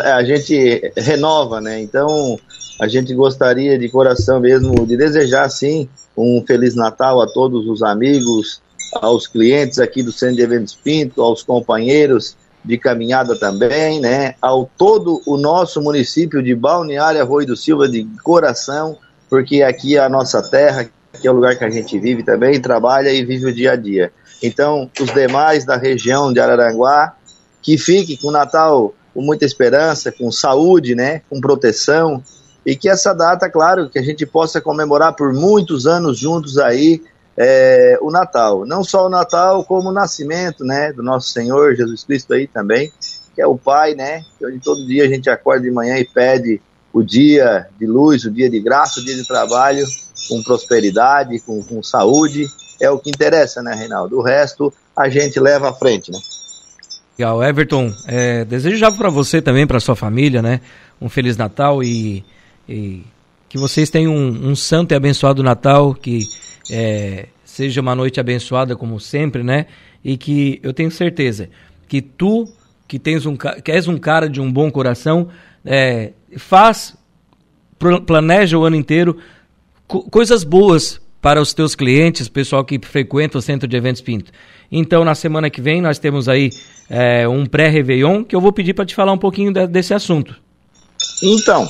a 0.02 0.22
gente 0.24 0.92
renova, 0.96 1.60
né? 1.60 1.80
Então, 1.80 2.38
a 2.80 2.88
gente 2.88 3.14
gostaria 3.14 3.78
de 3.78 3.88
coração 3.88 4.40
mesmo 4.40 4.86
de 4.86 4.96
desejar, 4.96 5.48
sim, 5.50 5.88
um 6.16 6.42
Feliz 6.46 6.74
Natal 6.74 7.20
a 7.20 7.26
todos 7.26 7.66
os 7.66 7.82
amigos, 7.82 8.60
aos 8.94 9.26
clientes 9.26 9.78
aqui 9.78 10.02
do 10.02 10.10
Centro 10.10 10.36
de 10.36 10.42
Eventos 10.42 10.74
Pinto, 10.74 11.22
aos 11.22 11.42
companheiros 11.42 12.36
de 12.64 12.76
caminhada 12.78 13.38
também, 13.38 14.00
né? 14.00 14.34
Ao 14.40 14.68
todo 14.76 15.22
o 15.26 15.36
nosso 15.36 15.80
município 15.80 16.42
de 16.42 16.54
Balneário 16.54 17.20
Arroio 17.20 17.46
do 17.46 17.56
Silva 17.56 17.88
de 17.88 18.06
coração, 18.22 18.96
porque 19.28 19.62
aqui 19.62 19.96
é 19.96 20.00
a 20.00 20.08
nossa 20.08 20.42
terra, 20.42 20.88
que 21.20 21.26
é 21.26 21.30
o 21.30 21.34
lugar 21.34 21.56
que 21.56 21.64
a 21.64 21.70
gente 21.70 21.98
vive 21.98 22.22
também, 22.22 22.60
trabalha 22.60 23.10
e 23.10 23.24
vive 23.24 23.46
o 23.46 23.54
dia 23.54 23.72
a 23.72 23.76
dia. 23.76 24.12
Então, 24.42 24.90
os 25.00 25.12
demais 25.12 25.64
da 25.64 25.76
região 25.76 26.32
de 26.32 26.40
Araranguá, 26.40 27.14
que 27.62 27.76
fiquem 27.76 28.16
com 28.16 28.28
o 28.28 28.32
Natal 28.32 28.94
com 29.12 29.22
muita 29.22 29.44
esperança, 29.44 30.12
com 30.12 30.30
saúde, 30.30 30.94
né, 30.94 31.22
com 31.28 31.40
proteção, 31.40 32.22
e 32.64 32.76
que 32.76 32.88
essa 32.88 33.12
data, 33.12 33.50
claro, 33.50 33.88
que 33.90 33.98
a 33.98 34.02
gente 34.02 34.24
possa 34.24 34.60
comemorar 34.60 35.14
por 35.14 35.32
muitos 35.32 35.86
anos 35.86 36.18
juntos 36.18 36.58
aí 36.58 37.02
é, 37.38 37.96
o 38.02 38.10
Natal. 38.10 38.66
Não 38.66 38.82
só 38.82 39.06
o 39.06 39.08
Natal, 39.08 39.64
como 39.64 39.90
o 39.90 39.92
nascimento, 39.92 40.64
né, 40.64 40.92
do 40.92 41.02
nosso 41.04 41.30
Senhor 41.30 41.76
Jesus 41.76 42.02
Cristo 42.02 42.34
aí 42.34 42.48
também, 42.48 42.92
que 43.34 43.40
é 43.40 43.46
o 43.46 43.56
Pai, 43.56 43.94
né, 43.94 44.24
onde 44.42 44.58
todo 44.58 44.84
dia 44.84 45.04
a 45.04 45.08
gente 45.08 45.30
acorda 45.30 45.62
de 45.62 45.70
manhã 45.70 45.96
e 45.98 46.04
pede 46.04 46.60
o 46.92 47.00
dia 47.00 47.68
de 47.78 47.86
luz, 47.86 48.24
o 48.24 48.30
dia 48.30 48.50
de 48.50 48.58
graça, 48.58 48.98
o 48.98 49.04
dia 49.04 49.14
de 49.14 49.24
trabalho, 49.24 49.86
com 50.28 50.42
prosperidade, 50.42 51.38
com, 51.40 51.62
com 51.62 51.80
saúde, 51.80 52.44
é 52.80 52.90
o 52.90 52.98
que 52.98 53.10
interessa, 53.10 53.62
né, 53.62 53.72
Reinaldo? 53.72 54.18
O 54.18 54.22
resto 54.22 54.72
a 54.96 55.08
gente 55.08 55.38
leva 55.38 55.70
à 55.70 55.72
frente, 55.72 56.10
né? 56.10 56.18
Legal, 57.16 57.42
Everton, 57.42 57.92
é, 58.06 58.44
desejo 58.44 58.76
já 58.76 58.90
para 58.90 59.10
você 59.10 59.40
também, 59.40 59.66
para 59.66 59.80
sua 59.80 59.94
família, 59.94 60.42
né, 60.42 60.60
um 61.00 61.08
Feliz 61.08 61.36
Natal 61.36 61.82
e, 61.82 62.24
e 62.68 63.04
que 63.48 63.58
vocês 63.58 63.90
tenham 63.90 64.12
um, 64.12 64.50
um, 64.50 64.56
santo 64.56 64.92
e 64.92 64.96
abençoado 64.96 65.42
Natal, 65.42 65.94
que 65.94 66.28
é, 66.70 67.26
seja 67.44 67.80
uma 67.80 67.94
noite 67.94 68.20
abençoada 68.20 68.76
como 68.76 69.00
sempre, 69.00 69.42
né, 69.42 69.66
e 70.04 70.16
que 70.16 70.60
eu 70.62 70.72
tenho 70.72 70.90
certeza 70.90 71.48
que 71.88 72.00
tu, 72.00 72.48
que, 72.86 72.98
tens 72.98 73.26
um, 73.26 73.36
que 73.36 73.72
és 73.72 73.88
um 73.88 73.96
cara 73.96 74.28
de 74.28 74.40
um 74.40 74.52
bom 74.52 74.70
coração, 74.70 75.28
é, 75.64 76.12
faz, 76.36 76.96
planeja 78.06 78.58
o 78.58 78.64
ano 78.64 78.76
inteiro 78.76 79.18
coisas 79.86 80.44
boas 80.44 81.00
para 81.20 81.40
os 81.40 81.52
teus 81.52 81.74
clientes, 81.74 82.28
pessoal 82.28 82.64
que 82.64 82.78
frequenta 82.82 83.38
o 83.38 83.42
Centro 83.42 83.66
de 83.66 83.76
Eventos 83.76 84.02
Pinto. 84.02 84.30
Então, 84.70 85.04
na 85.04 85.14
semana 85.14 85.50
que 85.50 85.60
vem, 85.60 85.80
nós 85.80 85.98
temos 85.98 86.28
aí 86.28 86.50
é, 86.88 87.26
um 87.26 87.46
pré-Réveillon 87.46 88.22
que 88.22 88.36
eu 88.36 88.40
vou 88.40 88.52
pedir 88.52 88.74
para 88.74 88.84
te 88.84 88.94
falar 88.94 89.12
um 89.12 89.18
pouquinho 89.18 89.52
de, 89.52 89.66
desse 89.66 89.94
assunto. 89.94 90.36
Então, 91.22 91.66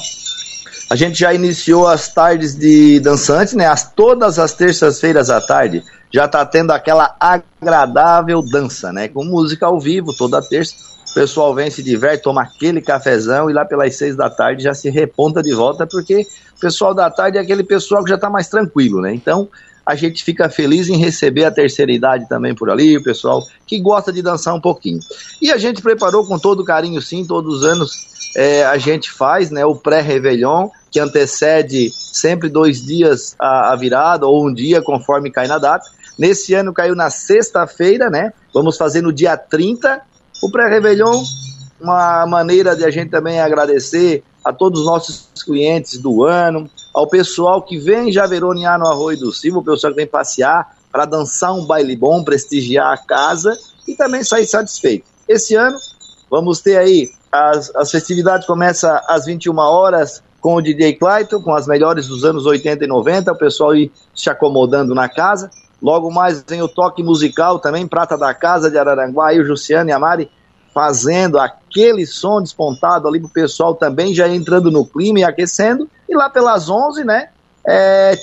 a 0.91 0.97
gente 0.97 1.19
já 1.19 1.35
iniciou 1.35 1.87
as 1.87 2.13
tardes 2.13 2.55
de 2.55 2.99
dançante, 3.01 3.55
né? 3.55 3.67
As, 3.67 3.93
todas 3.93 4.39
as 4.39 4.55
terças-feiras 4.55 5.29
à 5.29 5.41
tarde 5.41 5.85
já 6.11 6.25
está 6.25 6.45
tendo 6.47 6.71
aquela 6.71 7.15
agradável 7.21 8.41
dança, 8.43 8.91
né? 8.93 9.09
Com 9.09 9.25
música 9.25 9.67
ao 9.67 9.79
vivo 9.79 10.15
toda 10.17 10.41
terça. 10.41 10.75
O 11.11 11.15
pessoal 11.15 11.55
vem, 11.55 11.71
se 11.71 11.83
diverte, 11.83 12.23
toma 12.23 12.43
aquele 12.43 12.81
cafezão 12.81 13.51
e 13.51 13.53
lá 13.53 13.65
pelas 13.65 13.97
seis 13.97 14.17
da 14.17 14.31
tarde 14.31 14.63
já 14.63 14.73
se 14.73 14.89
reponta 14.89 15.43
de 15.43 15.55
volta, 15.55 15.87
porque 15.87 16.27
o 16.57 16.61
pessoal 16.61 16.95
da 16.95 17.11
tarde 17.11 17.39
é 17.39 17.41
aquele 17.41 17.65
pessoal 17.65 18.03
que 18.03 18.11
já 18.11 18.17
está 18.17 18.31
mais 18.31 18.49
tranquilo, 18.49 19.01
né? 19.01 19.15
Então, 19.15 19.49
a 19.89 19.95
gente 19.95 20.23
fica 20.23 20.51
feliz 20.51 20.91
em 20.91 20.99
receber 20.99 21.47
a 21.47 21.51
terceira 21.51 21.91
idade 21.91 22.29
também 22.29 22.55
por 22.55 22.69
ali, 22.69 22.99
o 22.99 23.03
pessoal 23.03 23.43
que 23.67 23.81
gosta 23.81 24.13
de 24.13 24.21
dançar 24.21 24.55
um 24.55 24.61
pouquinho. 24.61 25.01
E 25.41 25.51
a 25.51 25.57
gente 25.57 25.81
preparou 25.81 26.27
com 26.27 26.39
todo 26.39 26.63
carinho, 26.63 27.01
sim, 27.01 27.25
todos 27.25 27.61
os 27.61 27.65
anos 27.65 28.07
é, 28.37 28.67
a 28.67 28.77
gente 28.77 29.11
faz 29.11 29.51
né, 29.51 29.65
o 29.65 29.75
pré-Réveillon, 29.75 30.69
que 30.91 31.01
antecede 31.01 31.91
sempre 31.91 32.51
dois 32.51 32.85
dias 32.85 33.35
a, 33.39 33.73
a 33.73 33.77
virada, 33.77 34.27
ou 34.27 34.47
um 34.47 34.53
dia, 34.53 34.83
conforme 34.83 35.31
cai 35.31 35.49
na 35.49 35.57
data. 35.57 35.89
Nesse 36.19 36.53
ano 36.53 36.71
caiu 36.75 36.95
na 36.95 37.09
sexta-feira, 37.09 38.11
né? 38.11 38.35
Vamos 38.53 38.77
fazer 38.77 39.01
no 39.01 39.11
dia 39.11 39.39
30 39.39 40.03
o 40.43 40.51
pré-Réveillon, 40.51 41.25
uma 41.81 42.27
maneira 42.27 42.77
de 42.77 42.85
a 42.85 42.91
gente 42.91 43.09
também 43.09 43.41
agradecer 43.41 44.23
a 44.49 44.53
todos 44.53 44.81
os 44.81 44.87
nossos 44.87 45.29
clientes 45.45 45.99
do 45.99 46.25
ano, 46.25 46.71
ao 46.95 47.07
pessoal 47.07 47.61
que 47.61 47.77
vem 47.77 48.11
já 48.11 48.27
veronear 48.27 48.79
no 48.79 48.87
Arroio 48.87 49.19
do 49.19 49.31
Silva, 49.31 49.59
o 49.59 49.63
pessoal 49.63 49.93
que 49.93 49.99
vem 49.99 50.07
passear 50.07 50.75
para 50.91 51.05
dançar 51.05 51.53
um 51.53 51.67
baile 51.67 51.95
bom, 51.95 52.25
prestigiar 52.25 52.95
a 52.95 52.97
casa 52.97 53.59
e 53.87 53.95
também 53.95 54.25
sair 54.25 54.47
satisfeito. 54.47 55.05
Esse 55.29 55.55
ano 55.55 55.77
vamos 56.31 56.63
ter 56.63 56.79
aí 56.79 57.11
as, 57.31 57.71
as 57.77 57.91
festividades 57.91 58.47
começam 58.47 58.99
às 59.07 59.27
21 59.27 59.55
horas 59.59 60.23
com 60.41 60.55
o 60.55 60.63
DJ 60.63 60.95
Clayton, 60.95 61.43
com 61.43 61.55
as 61.55 61.67
melhores 61.67 62.07
dos 62.07 62.25
anos 62.25 62.47
80 62.47 62.87
e 62.87 62.89
90, 62.89 63.31
o 63.31 63.37
pessoal 63.37 63.77
ir 63.77 63.93
se 64.15 64.31
acomodando 64.31 64.95
na 64.95 65.11
casa. 65.11 65.51
Logo 65.83 66.11
mais 66.11 66.43
vem 66.49 66.63
o 66.63 66.69
toque 66.69 67.03
musical 67.03 67.59
também, 67.59 67.87
Prata 67.87 68.17
da 68.17 68.33
Casa 68.33 68.71
de 68.71 68.79
Araranguá, 68.79 69.29
aí 69.29 69.41
o 69.41 69.45
Jussiano 69.45 69.91
e 69.91 69.93
a 69.93 69.99
Mari 69.99 70.31
fazendo 70.79 71.41
aquele 71.41 72.07
som 72.07 72.41
despontado 72.41 73.09
ali 73.09 73.19
pro 73.19 73.29
pessoal 73.29 73.75
também 73.75 74.15
já 74.15 74.29
entrando 74.29 74.71
no 74.71 74.87
clima 74.87 75.19
e 75.19 75.25
aquecendo. 75.25 75.91
E 76.09 76.15
lá 76.15 76.31
pelas 76.31 76.71
11, 76.71 77.03
né? 77.03 77.31
É, 77.67 78.17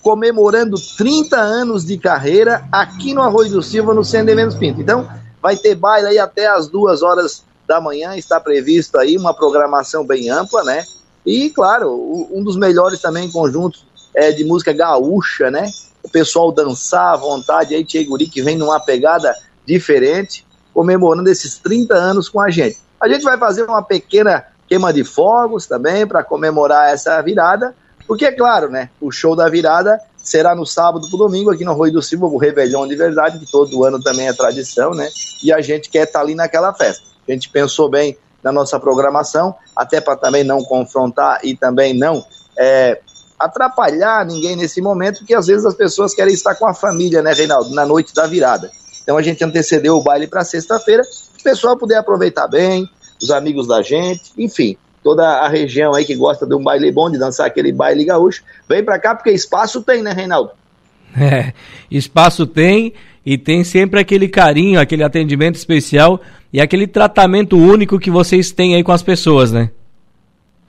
comemorando 0.00 0.76
30 0.96 1.36
anos 1.36 1.84
de 1.84 1.98
carreira 1.98 2.64
aqui 2.70 3.12
no 3.12 3.20
Arroio 3.20 3.50
do 3.50 3.62
Silva, 3.64 3.92
no 3.92 4.04
Centro 4.04 4.30
Eventos 4.30 4.56
Pinto. 4.56 4.80
Então, 4.80 5.08
vai 5.42 5.56
ter 5.56 5.74
baile 5.74 6.06
aí 6.06 6.20
até 6.20 6.46
as 6.46 6.68
duas 6.68 7.02
horas 7.02 7.42
da 7.66 7.80
manhã, 7.80 8.16
está 8.16 8.38
previsto 8.38 8.96
aí 8.96 9.18
uma 9.18 9.34
programação 9.34 10.06
bem 10.06 10.30
ampla, 10.30 10.62
né? 10.62 10.84
E, 11.26 11.50
claro, 11.50 12.28
um 12.30 12.44
dos 12.44 12.56
melhores 12.56 13.00
também 13.00 13.28
conjuntos 13.28 13.84
é, 14.14 14.30
de 14.30 14.44
música 14.44 14.72
gaúcha, 14.72 15.50
né? 15.50 15.68
O 16.00 16.08
pessoal 16.08 16.52
dançar 16.52 17.14
à 17.14 17.16
vontade 17.16 17.74
aí, 17.74 17.84
Tcheguri, 17.84 18.28
que 18.28 18.40
vem 18.40 18.56
numa 18.56 18.78
pegada 18.78 19.34
diferente, 19.66 20.46
comemorando 20.72 21.28
esses 21.30 21.58
30 21.58 21.94
anos 21.94 22.28
com 22.28 22.40
a 22.40 22.50
gente. 22.50 22.78
A 23.00 23.08
gente 23.08 23.22
vai 23.22 23.38
fazer 23.38 23.64
uma 23.64 23.82
pequena 23.82 24.44
queima 24.68 24.92
de 24.92 25.02
fogos 25.02 25.66
também 25.66 26.06
para 26.06 26.22
comemorar 26.22 26.92
essa 26.92 27.20
virada, 27.22 27.74
porque, 28.06 28.24
é 28.24 28.32
claro, 28.32 28.68
né, 28.70 28.90
o 29.00 29.10
show 29.10 29.36
da 29.36 29.48
virada 29.48 30.00
será 30.16 30.54
no 30.54 30.66
sábado 30.66 31.08
pro 31.08 31.18
domingo 31.18 31.50
aqui 31.50 31.64
no 31.64 31.72
Rui 31.72 31.90
do 31.90 32.02
Silva, 32.02 32.26
o 32.26 32.36
Rebelião 32.36 32.86
de 32.86 32.94
Verdade, 32.94 33.38
que 33.38 33.50
todo 33.50 33.84
ano 33.84 34.00
também 34.00 34.28
é 34.28 34.32
tradição, 34.32 34.92
né? 34.92 35.08
E 35.42 35.52
a 35.52 35.60
gente 35.60 35.88
quer 35.88 36.04
estar 36.04 36.18
tá 36.18 36.24
ali 36.24 36.34
naquela 36.34 36.74
festa. 36.74 37.04
A 37.26 37.32
gente 37.32 37.48
pensou 37.48 37.88
bem 37.88 38.16
na 38.42 38.52
nossa 38.52 38.78
programação, 38.78 39.54
até 39.74 40.00
para 40.00 40.16
também 40.16 40.44
não 40.44 40.62
confrontar 40.62 41.40
e 41.42 41.56
também 41.56 41.94
não 41.94 42.24
é, 42.58 43.00
atrapalhar 43.38 44.24
ninguém 44.26 44.56
nesse 44.56 44.80
momento, 44.80 45.18
porque 45.18 45.34
às 45.34 45.46
vezes 45.46 45.64
as 45.64 45.74
pessoas 45.74 46.14
querem 46.14 46.34
estar 46.34 46.54
com 46.54 46.66
a 46.66 46.74
família, 46.74 47.22
né, 47.22 47.32
Reinaldo, 47.32 47.74
na 47.74 47.86
noite 47.86 48.14
da 48.14 48.26
virada. 48.26 48.70
Então 49.10 49.18
a 49.18 49.22
gente 49.22 49.42
antecedeu 49.42 49.96
o 49.96 50.02
baile 50.04 50.28
para 50.28 50.44
sexta-feira, 50.44 51.02
o 51.02 51.42
pessoal 51.42 51.76
puder 51.76 51.96
aproveitar 51.96 52.46
bem, 52.46 52.88
os 53.20 53.32
amigos 53.32 53.66
da 53.66 53.82
gente, 53.82 54.22
enfim, 54.38 54.76
toda 55.02 55.26
a 55.26 55.48
região 55.48 55.92
aí 55.92 56.04
que 56.04 56.14
gosta 56.14 56.46
de 56.46 56.54
um 56.54 56.62
baile 56.62 56.92
bom, 56.92 57.10
de 57.10 57.18
dançar 57.18 57.44
aquele 57.44 57.72
baile 57.72 58.04
gaúcho, 58.04 58.44
vem 58.68 58.84
para 58.84 59.00
cá 59.00 59.16
porque 59.16 59.32
espaço 59.32 59.82
tem, 59.82 60.00
né, 60.00 60.12
Reinaldo? 60.12 60.52
É, 61.20 61.52
espaço 61.90 62.46
tem 62.46 62.94
e 63.26 63.36
tem 63.36 63.64
sempre 63.64 63.98
aquele 63.98 64.28
carinho, 64.28 64.78
aquele 64.78 65.02
atendimento 65.02 65.56
especial 65.56 66.20
e 66.52 66.60
aquele 66.60 66.86
tratamento 66.86 67.58
único 67.58 67.98
que 67.98 68.12
vocês 68.12 68.52
têm 68.52 68.76
aí 68.76 68.84
com 68.84 68.92
as 68.92 69.02
pessoas, 69.02 69.50
né? 69.50 69.70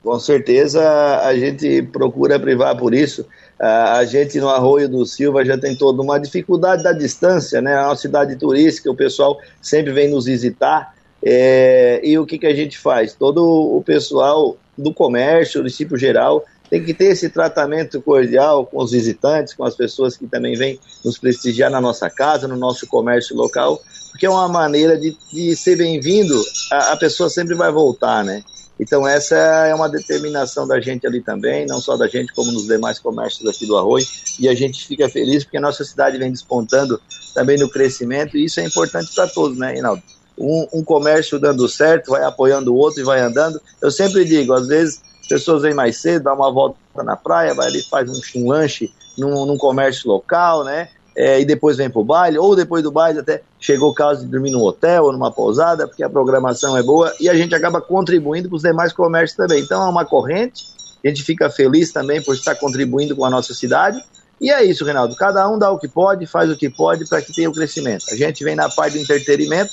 Com 0.03 0.20
certeza 0.20 0.81
a 1.22 1.36
gente 1.36 1.84
procura 1.84 2.39
privar 2.39 2.75
por 2.75 2.93
isso. 2.93 3.25
A 3.60 4.03
gente 4.03 4.39
no 4.39 4.50
Arroio 4.50 4.89
do 4.89 5.05
Silva 5.05 5.46
já 5.46 5.58
tem 5.58 5.75
toda 5.75 6.01
uma 6.01 6.20
dificuldade 6.20 6.81
da 6.81 6.91
distância, 6.91 7.62
né? 7.62 7.74
É 7.74 7.86
uma 7.86 7.96
cidade 7.96 8.36
turística, 8.36 8.89
o 8.89 8.96
pessoal 8.96 9.38
sempre 9.62 9.93
vem 9.93 10.10
nos 10.10 10.25
visitar 10.25 10.96
é, 11.24 12.01
e 12.03 12.17
o 12.17 12.25
que, 12.25 12.39
que 12.39 12.48
a 12.48 12.55
gente 12.55 12.77
faz? 12.77 13.13
Todo 13.13 13.46
o 13.46 13.84
pessoal 13.84 14.58
do 14.75 14.91
comércio, 14.93 15.62
do 15.62 15.70
tipo 15.70 15.96
geral, 15.96 16.43
tem 16.70 16.84
que 16.84 16.93
ter 16.93 17.08
esse 17.08 17.29
tratamento 17.29 18.01
cordial 18.01 18.65
com 18.65 18.81
os 18.81 18.91
visitantes, 18.91 19.53
com 19.53 19.63
as 19.63 19.75
pessoas 19.75 20.17
que 20.17 20.25
também 20.25 20.55
vêm 20.55 20.79
nos 21.03 21.17
prestigiar 21.17 21.70
na 21.70 21.81
nossa 21.81 22.10
casa, 22.10 22.48
no 22.48 22.55
nosso 22.55 22.88
comércio 22.88 23.36
local, 23.36 23.79
porque 24.10 24.25
é 24.25 24.29
uma 24.29 24.48
maneira 24.48 24.98
de, 24.98 25.15
de 25.31 25.55
ser 25.55 25.75
bem-vindo, 25.75 26.41
a, 26.72 26.93
a, 26.93 26.98
pessoa 26.98 27.29
sempre 27.29 27.55
vai 27.55 27.72
voltar, 27.72 28.24
né? 28.24 28.41
Então 28.82 29.08
essa 29.08 29.38
é 29.38 29.74
uma 29.74 29.88
determinação 29.88 30.68
da 30.68 30.82
gente 30.82 31.08
ali 31.08 31.22
também, 31.22 31.66
não 31.68 31.80
só 31.80 31.96
da 31.96 32.08
gente, 32.08 32.34
como 32.34 32.52
nos 32.52 32.66
demais 32.66 33.00
comércios 33.00 33.48
aqui 33.48 33.66
do 33.66 33.78
Arroio, 33.78 34.06
e 34.40 34.50
a 34.50 34.56
gente 34.56 34.86
fica 34.86 35.08
feliz 35.08 35.44
porque 35.44 35.58
a 35.58 35.62
nossa 35.62 35.86
cidade 35.86 36.18
vem 36.18 36.32
despontando 36.32 37.00
também 37.34 37.58
no 37.58 37.70
crescimento, 37.70 38.36
e 38.36 38.46
isso 38.46 38.60
é 38.60 38.66
importante 38.66 39.14
para 39.14 39.28
todos, 39.28 39.58
né, 39.58 39.72
Reinaldo? 39.74 40.02
um, 40.42 40.68
um 40.74 40.84
comércio 40.84 41.40
dando 41.40 41.68
certo, 41.70 42.12
vai 42.12 42.24
apoiando 42.24 42.74
o 42.74 42.78
outro 42.78 43.00
e 43.00 43.04
vai 43.04 43.22
andando. 43.22 43.62
Eu 43.82 43.92
sempre 43.92 44.26
digo, 44.26 44.54
às 44.54 44.68
vezes 44.68 45.02
pessoas 45.30 45.62
vêm 45.62 45.74
mais 45.74 45.98
cedo, 45.98 46.24
dá 46.24 46.34
uma 46.34 46.52
volta 46.52 46.78
na 47.04 47.16
praia, 47.16 47.54
vai 47.54 47.68
ali, 47.68 47.82
faz 47.84 48.10
um, 48.10 48.42
um 48.42 48.50
lanche 48.50 48.92
num, 49.18 49.46
num, 49.46 49.58
comércio 49.58 50.10
local, 50.10 50.64
né? 50.64 50.90
É, 51.16 51.42
e 51.42 51.46
depois 51.46 51.76
vem 51.76 51.90
pro 51.90 52.04
baile, 52.04 52.38
ou 52.38 52.56
depois 52.56 52.82
do 52.82 52.92
baile 52.92 53.20
até 53.20 53.42
chegou 53.60 53.92
o 53.92 53.94
caso 53.94 54.22
de 54.22 54.32
dormir 54.32 54.52
num 54.52 54.64
hotel 54.64 55.06
ou 55.06 55.12
numa 55.12 55.32
pousada, 55.32 55.86
porque 55.86 56.04
a 56.04 56.10
programação 56.10 56.78
é 56.78 56.82
boa 56.82 57.14
e 57.20 57.28
a 57.28 57.34
gente 57.34 57.54
acaba 57.54 57.82
contribuindo 57.82 58.48
para 58.48 58.56
os 58.56 58.62
demais 58.62 58.94
comércios 58.94 59.36
também. 59.36 59.62
Então 59.62 59.86
é 59.86 59.90
uma 59.90 60.06
corrente, 60.06 60.64
a 61.04 61.08
gente 61.08 61.24
fica 61.24 61.50
feliz 61.50 61.92
também 61.92 62.22
por 62.22 62.34
estar 62.34 62.56
contribuindo 62.56 63.16
com 63.16 63.26
a 63.26 63.30
nossa 63.30 63.54
cidade. 63.54 64.02
E 64.40 64.50
é 64.50 64.64
isso, 64.64 64.84
Reinaldo. 64.84 65.16
Cada 65.16 65.48
um 65.50 65.60
dá 65.60 65.70
o 65.70 65.78
que 65.78 65.88
pode, 65.88 66.26
faz 66.26 66.50
o 66.50 66.56
que 66.56 66.70
pode 66.70 67.08
para 67.08 67.22
que 67.22 67.32
tenha 67.32 67.50
o 67.50 67.54
crescimento. 67.54 68.06
A 68.10 68.16
gente 68.16 68.44
vem 68.44 68.56
na 68.56 68.70
parte 68.70 68.98
do 68.98 69.04
entretenimento, 69.04 69.72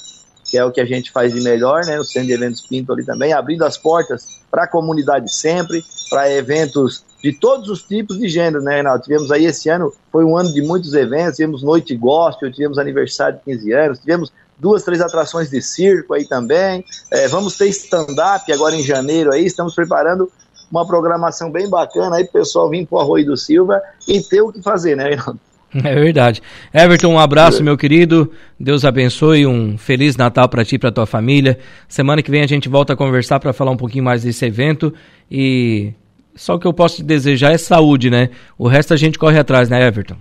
que 0.51 0.57
é 0.57 0.65
o 0.65 0.71
que 0.71 0.81
a 0.81 0.85
gente 0.85 1.11
faz 1.11 1.33
de 1.33 1.41
melhor, 1.41 1.85
né? 1.85 1.99
O 1.99 2.05
Centro 2.05 2.29
de 2.29 2.33
Eventos 2.33 2.63
Pinto 2.63 2.93
ali 2.93 3.05
também, 3.05 3.33
abrindo 3.33 3.65
as 3.65 3.77
portas 3.77 4.41
para 4.51 4.65
a 4.65 4.69
comunidade 4.69 5.33
sempre, 5.33 5.85
para 6.09 6.31
eventos 6.33 7.05
de 7.23 7.33
todos 7.33 7.69
os 7.69 7.83
tipos 7.83 8.19
de 8.19 8.29
gênero, 8.29 8.63
né, 8.63 8.77
Renato? 8.77 9.05
Tivemos 9.05 9.31
aí 9.31 9.45
esse 9.45 9.69
ano, 9.69 9.93
foi 10.11 10.25
um 10.25 10.37
ano 10.37 10.53
de 10.53 10.63
muitos 10.63 10.95
eventos, 10.95 11.37
tivemos 11.37 11.63
noite 11.63 11.97
gospel, 11.97 12.53
tivemos 12.53 12.79
aniversário 12.79 13.39
de 13.39 13.45
15 13.45 13.73
anos, 13.73 13.99
tivemos 13.99 14.33
duas, 14.59 14.83
três 14.83 15.01
atrações 15.01 15.51
de 15.51 15.61
circo 15.61 16.15
aí 16.15 16.27
também, 16.27 16.85
é, 17.13 17.29
vamos 17.29 17.57
ter 17.57 17.69
stand-up 17.69 18.51
agora 18.53 18.75
em 18.75 18.83
janeiro 18.83 19.33
aí, 19.33 19.45
estamos 19.45 19.75
preparando 19.75 20.31
uma 20.71 20.87
programação 20.87 21.51
bem 21.51 21.69
bacana 21.69 22.17
aí 22.17 22.25
pro 22.25 22.41
pessoal 22.41 22.69
vir 22.69 22.87
pro 22.87 22.99
Arroio 22.99 23.27
do 23.27 23.37
Silva 23.37 23.81
e 24.07 24.21
ter 24.23 24.41
o 24.41 24.53
que 24.53 24.63
fazer, 24.63 24.97
né, 24.97 25.11
Renato? 25.11 25.39
É 25.85 25.95
verdade. 25.95 26.43
Everton, 26.73 27.09
um 27.09 27.19
abraço, 27.19 27.63
meu 27.63 27.77
querido. 27.77 28.31
Deus 28.59 28.85
abençoe. 28.85 29.47
Um 29.47 29.77
feliz 29.77 30.17
Natal 30.17 30.49
para 30.49 30.65
ti 30.65 30.77
e 30.77 30.79
para 30.79 30.91
tua 30.91 31.07
família. 31.07 31.59
Semana 31.89 32.23
que 32.23 32.31
vem 32.31 32.43
a 32.43 32.47
gente 32.47 32.69
volta 32.69 32.95
a 32.95 32.97
conversar 32.97 33.39
para 33.39 33.53
falar 33.53 33.71
um 33.71 33.77
pouquinho 33.77 34.05
mais 34.05 34.23
desse 34.23 34.45
evento. 34.47 34.93
E 35.31 35.93
só 36.35 36.55
o 36.55 36.59
que 36.59 36.67
eu 36.67 36.73
posso 36.73 36.97
te 36.97 37.03
desejar 37.03 37.53
é 37.53 37.59
saúde, 37.59 38.11
né? 38.11 38.31
O 38.57 38.67
resto 38.67 38.95
a 38.95 38.97
gente 38.97 39.19
corre 39.19 39.39
atrás, 39.39 39.69
né, 39.69 39.87
Everton? 39.87 40.17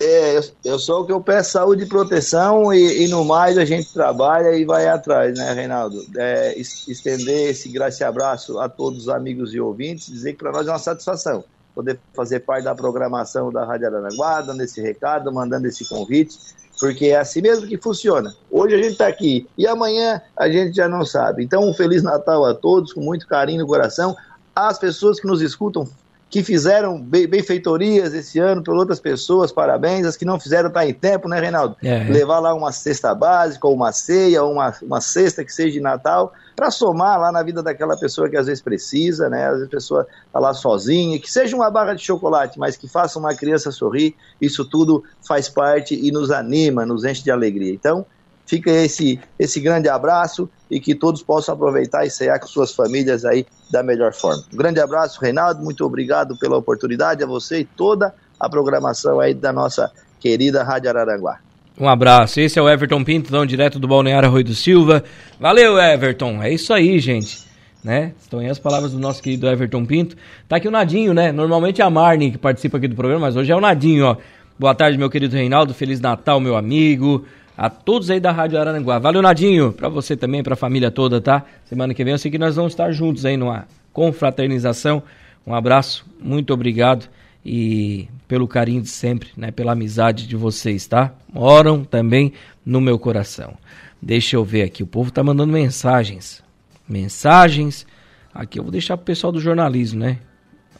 É, 0.00 0.40
eu 0.64 0.78
sou 0.78 1.02
o 1.02 1.06
que 1.06 1.12
eu 1.12 1.20
peço 1.20 1.52
saúde 1.52 1.84
e 1.84 1.86
proteção 1.86 2.74
e, 2.74 3.04
e, 3.04 3.08
no 3.08 3.24
mais 3.24 3.56
a 3.56 3.64
gente 3.64 3.92
trabalha 3.92 4.56
e 4.56 4.64
vai 4.64 4.88
atrás, 4.88 5.38
né, 5.38 5.52
Reinaldo? 5.52 6.04
É, 6.16 6.58
estender 6.58 7.50
esse 7.50 7.68
graça 7.68 8.02
e 8.02 8.06
abraço 8.06 8.58
a 8.58 8.68
todos 8.68 9.02
os 9.02 9.08
amigos 9.08 9.54
e 9.54 9.60
ouvintes, 9.60 10.08
dizer 10.08 10.32
que 10.32 10.38
para 10.38 10.50
nós 10.50 10.66
é 10.66 10.70
uma 10.70 10.78
satisfação 10.78 11.44
poder 11.74 11.98
fazer 12.14 12.40
parte 12.40 12.64
da 12.64 12.74
programação 12.74 13.50
da 13.50 13.64
Rádio 13.64 13.88
Aranaguá, 13.88 14.40
dando 14.40 14.62
esse 14.62 14.80
recado, 14.80 15.32
mandando 15.32 15.66
esse 15.66 15.88
convite, 15.88 16.38
porque 16.78 17.06
é 17.06 17.18
assim 17.18 17.40
mesmo 17.40 17.66
que 17.66 17.76
funciona. 17.76 18.34
Hoje 18.50 18.74
a 18.74 18.78
gente 18.78 18.92
está 18.92 19.06
aqui 19.06 19.48
e 19.56 19.66
amanhã 19.66 20.20
a 20.36 20.48
gente 20.48 20.76
já 20.76 20.88
não 20.88 21.04
sabe. 21.04 21.42
Então, 21.42 21.68
um 21.68 21.74
Feliz 21.74 22.02
Natal 22.02 22.44
a 22.44 22.54
todos, 22.54 22.92
com 22.92 23.00
muito 23.00 23.26
carinho 23.26 23.60
no 23.60 23.66
coração. 23.66 24.16
As 24.54 24.78
pessoas 24.78 25.18
que 25.18 25.26
nos 25.26 25.42
escutam, 25.42 25.88
que 26.34 26.42
fizeram 26.42 27.00
benfeitorias 27.00 28.12
esse 28.12 28.40
ano 28.40 28.60
por 28.60 28.74
outras 28.74 28.98
pessoas, 28.98 29.52
parabéns. 29.52 30.04
As 30.04 30.16
que 30.16 30.24
não 30.24 30.40
fizeram 30.40 30.68
tá 30.68 30.84
em 30.84 30.92
tempo, 30.92 31.28
né, 31.28 31.38
Reinaldo? 31.38 31.76
É. 31.80 32.02
Levar 32.10 32.40
lá 32.40 32.52
uma 32.52 32.72
cesta 32.72 33.14
básica, 33.14 33.68
ou 33.68 33.72
uma 33.72 33.92
ceia, 33.92 34.42
ou 34.42 34.54
uma, 34.54 34.74
uma 34.82 35.00
cesta 35.00 35.44
que 35.44 35.52
seja 35.52 35.74
de 35.74 35.80
Natal, 35.80 36.32
para 36.56 36.72
somar 36.72 37.20
lá 37.20 37.30
na 37.30 37.40
vida 37.40 37.62
daquela 37.62 37.96
pessoa 37.96 38.28
que 38.28 38.36
às 38.36 38.46
vezes 38.46 38.60
precisa, 38.60 39.30
né? 39.30 39.46
Às 39.46 39.52
vezes 39.52 39.66
a 39.68 39.70
pessoa 39.70 40.08
está 40.26 40.40
lá 40.40 40.52
sozinha, 40.52 41.20
que 41.20 41.30
seja 41.30 41.54
uma 41.54 41.70
barra 41.70 41.94
de 41.94 42.02
chocolate, 42.02 42.58
mas 42.58 42.76
que 42.76 42.88
faça 42.88 43.16
uma 43.16 43.32
criança 43.32 43.70
sorrir, 43.70 44.16
isso 44.40 44.64
tudo 44.64 45.04
faz 45.24 45.48
parte 45.48 45.94
e 45.94 46.10
nos 46.10 46.32
anima, 46.32 46.84
nos 46.84 47.04
enche 47.04 47.22
de 47.22 47.30
alegria. 47.30 47.72
Então, 47.72 48.04
Fica 48.46 48.70
esse, 48.70 49.18
esse 49.38 49.58
grande 49.58 49.88
abraço 49.88 50.48
e 50.70 50.78
que 50.78 50.94
todos 50.94 51.22
possam 51.22 51.54
aproveitar 51.54 52.04
e 52.04 52.10
cear 52.10 52.38
com 52.38 52.46
suas 52.46 52.74
famílias 52.74 53.24
aí 53.24 53.46
da 53.70 53.82
melhor 53.82 54.12
forma. 54.12 54.44
Um 54.52 54.56
grande 54.56 54.80
abraço, 54.80 55.20
Reinaldo, 55.20 55.62
muito 55.62 55.84
obrigado 55.84 56.36
pela 56.36 56.56
oportunidade, 56.56 57.22
a 57.22 57.26
você 57.26 57.60
e 57.60 57.64
toda 57.64 58.14
a 58.38 58.48
programação 58.48 59.18
aí 59.18 59.32
da 59.32 59.52
nossa 59.52 59.90
querida 60.20 60.62
Rádio 60.62 60.90
Araranguá. 60.90 61.38
Um 61.78 61.88
abraço. 61.88 62.38
Esse 62.38 62.58
é 62.58 62.62
o 62.62 62.68
Everton 62.68 63.02
Pinto, 63.02 63.28
então, 63.28 63.44
direto 63.44 63.78
do 63.80 63.88
Balneário 63.88 64.30
Rui 64.30 64.44
do 64.44 64.54
Silva. 64.54 65.02
Valeu, 65.40 65.78
Everton. 65.78 66.40
É 66.42 66.52
isso 66.52 66.72
aí, 66.72 67.00
gente. 67.00 67.42
Né? 67.82 68.12
Estão 68.20 68.38
aí 68.38 68.48
as 68.48 68.58
palavras 68.58 68.92
do 68.92 68.98
nosso 68.98 69.22
querido 69.22 69.46
Everton 69.48 69.84
Pinto. 69.84 70.16
Tá 70.48 70.56
aqui 70.56 70.68
o 70.68 70.70
Nadinho, 70.70 71.12
né? 71.12 71.32
Normalmente 71.32 71.82
é 71.82 71.84
a 71.84 71.90
Marne 71.90 72.30
que 72.30 72.38
participa 72.38 72.78
aqui 72.78 72.88
do 72.88 72.94
programa, 72.94 73.22
mas 73.22 73.36
hoje 73.36 73.50
é 73.50 73.56
o 73.56 73.60
Nadinho, 73.60 74.06
ó. 74.06 74.16
Boa 74.58 74.74
tarde, 74.74 74.96
meu 74.96 75.10
querido 75.10 75.34
Reinaldo. 75.34 75.74
Feliz 75.74 76.00
Natal, 76.00 76.38
meu 76.38 76.56
amigo 76.56 77.26
a 77.56 77.70
todos 77.70 78.10
aí 78.10 78.20
da 78.20 78.32
Rádio 78.32 78.58
Araranguá. 78.58 78.98
Valeu, 78.98 79.22
Nadinho, 79.22 79.72
para 79.72 79.88
você 79.88 80.16
também, 80.16 80.42
para 80.42 80.54
a 80.54 80.56
família 80.56 80.90
toda, 80.90 81.20
tá? 81.20 81.44
Semana 81.64 81.94
que 81.94 82.04
vem 82.04 82.12
eu 82.12 82.18
sei 82.18 82.30
que 82.30 82.38
nós 82.38 82.56
vamos 82.56 82.72
estar 82.72 82.90
juntos 82.92 83.24
aí 83.24 83.36
numa 83.36 83.66
confraternização. 83.92 85.02
Um 85.46 85.54
abraço, 85.54 86.04
muito 86.20 86.52
obrigado 86.52 87.08
e 87.44 88.08
pelo 88.26 88.48
carinho 88.48 88.82
de 88.82 88.88
sempre, 88.88 89.28
né, 89.36 89.50
pela 89.50 89.72
amizade 89.72 90.26
de 90.26 90.34
vocês, 90.34 90.86
tá? 90.86 91.12
Moram 91.32 91.84
também 91.84 92.32
no 92.64 92.80
meu 92.80 92.98
coração. 92.98 93.54
Deixa 94.00 94.36
eu 94.36 94.44
ver 94.44 94.62
aqui, 94.62 94.82
o 94.82 94.86
povo 94.86 95.10
tá 95.10 95.22
mandando 95.22 95.52
mensagens. 95.52 96.42
Mensagens. 96.88 97.86
Aqui 98.34 98.58
eu 98.58 98.64
vou 98.64 98.72
deixar 98.72 98.96
pro 98.96 99.06
pessoal 99.06 99.32
do 99.32 99.40
jornalismo, 99.40 100.00
né? 100.00 100.18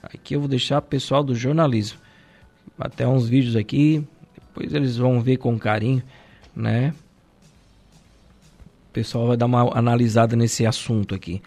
Aqui 0.03 0.35
eu 0.35 0.41
vou 0.41 0.49
deixar 0.49 0.81
pro 0.81 0.91
pessoal 0.91 1.23
do 1.23 1.35
jornalismo. 1.35 1.99
Até 2.79 3.07
uns 3.07 3.29
vídeos 3.29 3.55
aqui, 3.55 4.05
depois 4.35 4.75
eles 4.75 4.97
vão 4.97 5.21
ver 5.21 5.37
com 5.37 5.59
carinho 5.59 6.03
né? 6.55 6.93
pessoal 8.95 9.27
vai 9.27 9.37
dar 9.37 9.47
uma 9.47 9.77
analisada 9.77 10.37
nesse 10.37 10.65
assunto 10.65 11.17
aqui. 11.17 11.43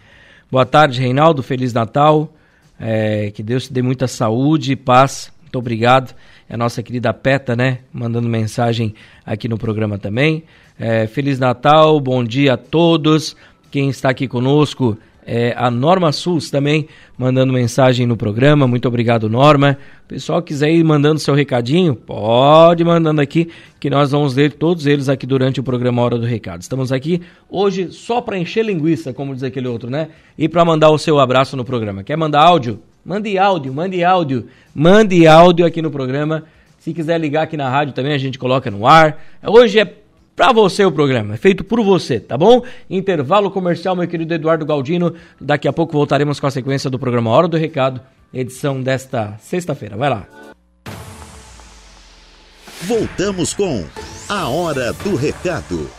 Boa 0.50 0.66
tarde, 0.66 1.00
Reinaldo. 1.00 1.42
Feliz 1.42 1.72
Natal. 1.72 2.30
É, 2.78 3.32
que 3.32 3.42
Deus 3.42 3.64
te 3.64 3.72
dê 3.72 3.80
muita 3.80 4.06
saúde 4.06 4.72
e 4.72 4.76
paz. 4.76 5.32
Muito 5.40 5.58
obrigado. 5.58 6.14
É 6.46 6.54
a 6.54 6.56
nossa 6.58 6.82
querida 6.82 7.12
Peta, 7.14 7.56
né? 7.56 7.78
Mandando 7.90 8.28
mensagem 8.28 8.94
aqui 9.24 9.48
no 9.48 9.56
programa 9.56 9.98
também. 9.98 10.44
É, 10.78 11.06
Feliz 11.06 11.38
Natal, 11.38 11.98
bom 11.98 12.22
dia 12.22 12.52
a 12.52 12.56
todos. 12.58 13.34
Quem 13.70 13.88
está 13.88 14.10
aqui 14.10 14.28
conosco 14.28 14.96
é 15.30 15.52
a 15.58 15.70
Norma 15.70 16.10
Sus 16.10 16.50
também 16.50 16.88
mandando 17.18 17.52
mensagem 17.52 18.06
no 18.06 18.16
programa. 18.16 18.66
Muito 18.66 18.88
obrigado, 18.88 19.28
Norma. 19.28 19.76
Pessoal 20.08 20.40
quiser 20.40 20.70
ir 20.70 20.82
mandando 20.82 21.20
seu 21.20 21.34
recadinho, 21.34 21.94
pode 21.94 22.82
mandando 22.82 23.20
aqui 23.20 23.50
que 23.78 23.90
nós 23.90 24.10
vamos 24.10 24.34
ler 24.34 24.52
todos 24.54 24.86
eles 24.86 25.06
aqui 25.06 25.26
durante 25.26 25.60
o 25.60 25.62
programa 25.62 26.00
Hora 26.00 26.16
do 26.16 26.24
Recado. 26.24 26.62
Estamos 26.62 26.90
aqui 26.90 27.20
hoje 27.50 27.92
só 27.92 28.22
para 28.22 28.38
encher 28.38 28.64
linguiça, 28.64 29.12
como 29.12 29.34
diz 29.34 29.42
aquele 29.42 29.68
outro, 29.68 29.90
né? 29.90 30.08
E 30.38 30.48
para 30.48 30.64
mandar 30.64 30.88
o 30.88 30.96
seu 30.96 31.18
abraço 31.20 31.58
no 31.58 31.64
programa. 31.64 32.02
Quer 32.02 32.16
mandar 32.16 32.40
áudio? 32.40 32.80
Mande 33.04 33.36
áudio, 33.36 33.74
mande 33.74 34.02
áudio, 34.02 34.46
mande 34.74 35.26
áudio 35.26 35.66
aqui 35.66 35.82
no 35.82 35.90
programa. 35.90 36.44
Se 36.78 36.94
quiser 36.94 37.20
ligar 37.20 37.42
aqui 37.42 37.56
na 37.56 37.68
rádio 37.68 37.92
também, 37.92 38.14
a 38.14 38.18
gente 38.18 38.38
coloca 38.38 38.70
no 38.70 38.86
ar. 38.86 39.22
Hoje 39.46 39.78
é 39.78 39.94
para 40.38 40.52
você 40.52 40.84
o 40.84 40.92
programa, 40.92 41.34
é 41.34 41.36
feito 41.36 41.64
por 41.64 41.82
você, 41.82 42.20
tá 42.20 42.38
bom? 42.38 42.62
Intervalo 42.88 43.50
comercial, 43.50 43.96
meu 43.96 44.06
querido 44.06 44.32
Eduardo 44.32 44.64
Galdino. 44.64 45.12
Daqui 45.40 45.66
a 45.66 45.72
pouco 45.72 45.92
voltaremos 45.92 46.38
com 46.38 46.46
a 46.46 46.50
sequência 46.52 46.88
do 46.88 46.96
programa 46.96 47.30
Hora 47.30 47.48
do 47.48 47.56
Recado, 47.56 48.00
edição 48.32 48.80
desta 48.80 49.36
sexta-feira. 49.40 49.96
Vai 49.96 50.10
lá. 50.10 50.28
Voltamos 52.82 53.52
com 53.52 53.84
a 54.28 54.48
Hora 54.48 54.92
do 54.92 55.16
Recado. 55.16 55.90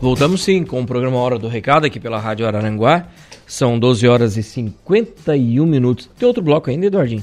Voltamos 0.00 0.42
sim 0.42 0.64
com 0.64 0.80
o 0.80 0.86
programa 0.86 1.18
Hora 1.18 1.38
do 1.38 1.46
Recado 1.46 1.86
aqui 1.86 2.00
pela 2.00 2.18
Rádio 2.18 2.44
Araranguá. 2.44 3.06
São 3.46 3.78
12 3.78 4.08
horas 4.08 4.36
e 4.36 4.42
51 4.42 5.64
minutos. 5.64 6.10
Tem 6.18 6.26
outro 6.26 6.42
bloco 6.42 6.68
ainda, 6.70 6.86
Eduardinho? 6.86 7.22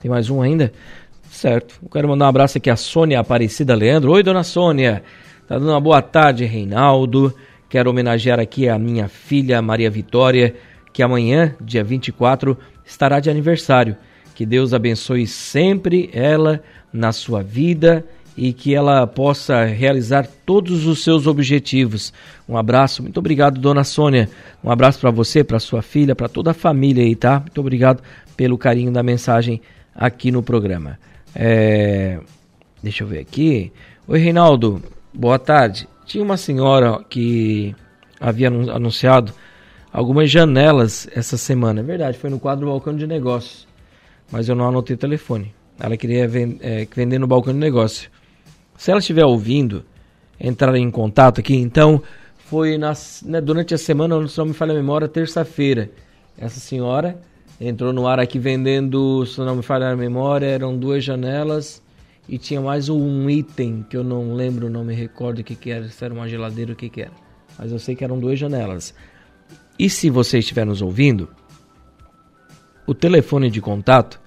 Tem 0.00 0.08
mais 0.08 0.30
um 0.30 0.40
ainda? 0.40 0.72
Certo. 1.28 1.74
Eu 1.82 1.88
quero 1.88 2.08
mandar 2.08 2.26
um 2.26 2.28
abraço 2.28 2.56
aqui 2.56 2.70
a 2.70 2.76
Sônia 2.76 3.18
Aparecida 3.18 3.74
Leandro. 3.74 4.12
Oi, 4.12 4.22
dona 4.22 4.44
Sônia. 4.44 5.02
Tá 5.48 5.58
dando 5.58 5.70
uma 5.70 5.80
boa 5.80 6.00
tarde, 6.00 6.44
Reinaldo. 6.44 7.34
Quero 7.68 7.90
homenagear 7.90 8.38
aqui 8.38 8.68
a 8.68 8.78
minha 8.78 9.08
filha 9.08 9.60
Maria 9.60 9.90
Vitória, 9.90 10.54
que 10.92 11.02
amanhã, 11.02 11.56
dia 11.60 11.82
24, 11.82 12.56
estará 12.86 13.18
de 13.18 13.28
aniversário. 13.28 13.96
Que 14.36 14.46
Deus 14.46 14.72
abençoe 14.72 15.26
sempre 15.26 16.08
ela 16.12 16.62
na 16.92 17.10
sua 17.10 17.42
vida 17.42 18.06
e 18.36 18.52
que 18.52 18.72
ela 18.72 19.04
possa 19.04 19.64
realizar 19.64 20.28
todos 20.46 20.86
os 20.86 21.02
seus 21.02 21.26
objetivos. 21.26 22.12
Um 22.48 22.56
abraço, 22.56 23.02
muito 23.02 23.18
obrigado, 23.18 23.60
dona 23.60 23.82
Sônia. 23.82 24.30
Um 24.62 24.70
abraço 24.70 25.00
para 25.00 25.10
você, 25.10 25.42
para 25.42 25.58
sua 25.58 25.82
filha, 25.82 26.14
para 26.14 26.28
toda 26.28 26.52
a 26.52 26.54
família 26.54 27.02
aí, 27.02 27.16
tá? 27.16 27.40
Muito 27.40 27.60
obrigado 27.60 28.00
pelo 28.36 28.56
carinho 28.56 28.92
da 28.92 29.02
mensagem 29.02 29.60
aqui 29.98 30.30
no 30.30 30.42
programa. 30.42 30.98
É... 31.34 32.20
Deixa 32.80 33.02
eu 33.02 33.08
ver 33.08 33.18
aqui. 33.18 33.72
Oi, 34.06 34.20
Reinaldo. 34.20 34.80
Boa 35.12 35.38
tarde. 35.38 35.88
Tinha 36.06 36.22
uma 36.22 36.36
senhora 36.36 37.02
que 37.10 37.74
havia 38.20 38.48
anunciado 38.48 39.32
algumas 39.92 40.30
janelas 40.30 41.08
essa 41.12 41.36
semana. 41.36 41.80
É 41.80 41.82
verdade, 41.82 42.16
foi 42.16 42.30
no 42.30 42.38
quadro 42.38 42.68
Balcão 42.68 42.96
de 42.96 43.06
Negócios. 43.06 43.66
Mas 44.30 44.48
eu 44.48 44.54
não 44.54 44.68
anotei 44.68 44.94
o 44.94 44.98
telefone. 44.98 45.52
Ela 45.80 45.96
queria 45.96 46.24
é, 46.60 46.86
vender 46.94 47.18
no 47.18 47.26
balcão 47.26 47.52
de 47.52 47.58
negócio. 47.58 48.10
Se 48.76 48.90
ela 48.90 49.00
estiver 49.00 49.24
ouvindo, 49.24 49.84
entrar 50.38 50.74
em 50.76 50.90
contato 50.90 51.40
aqui, 51.40 51.56
então 51.56 52.02
foi 52.36 52.78
nas, 52.78 53.22
né, 53.24 53.40
durante 53.40 53.74
a 53.74 53.78
semana, 53.78 54.26
se 54.28 54.38
não 54.38 54.46
me 54.46 54.54
falha 54.54 54.72
a 54.72 54.76
memória, 54.76 55.08
terça-feira. 55.08 55.90
Essa 56.36 56.60
senhora 56.60 57.20
entrou 57.60 57.92
no 57.92 58.06
ar 58.06 58.20
aqui 58.20 58.38
vendendo, 58.38 59.26
se 59.26 59.40
não 59.40 59.56
me 59.56 59.62
falha 59.62 59.90
a 59.90 59.96
memória, 59.96 60.46
eram 60.46 60.76
duas 60.76 61.02
janelas 61.02 61.82
e 62.28 62.38
tinha 62.38 62.60
mais 62.60 62.88
um 62.88 63.28
item 63.28 63.84
que 63.88 63.96
eu 63.96 64.04
não 64.04 64.34
lembro, 64.34 64.70
não 64.70 64.84
me 64.84 64.94
recordo 64.94 65.40
o 65.40 65.44
que, 65.44 65.54
que 65.54 65.70
era, 65.70 65.88
se 65.88 66.04
era 66.04 66.12
uma 66.12 66.28
geladeira 66.28 66.72
o 66.72 66.76
que, 66.76 66.88
que 66.88 67.02
era. 67.02 67.12
Mas 67.58 67.72
eu 67.72 67.78
sei 67.78 67.96
que 67.96 68.04
eram 68.04 68.18
duas 68.18 68.38
janelas. 68.38 68.94
E 69.78 69.88
se 69.88 70.10
você 70.10 70.38
estiver 70.38 70.66
nos 70.66 70.82
ouvindo, 70.82 71.28
o 72.86 72.94
telefone 72.94 73.50
de 73.50 73.60
contato 73.60 74.20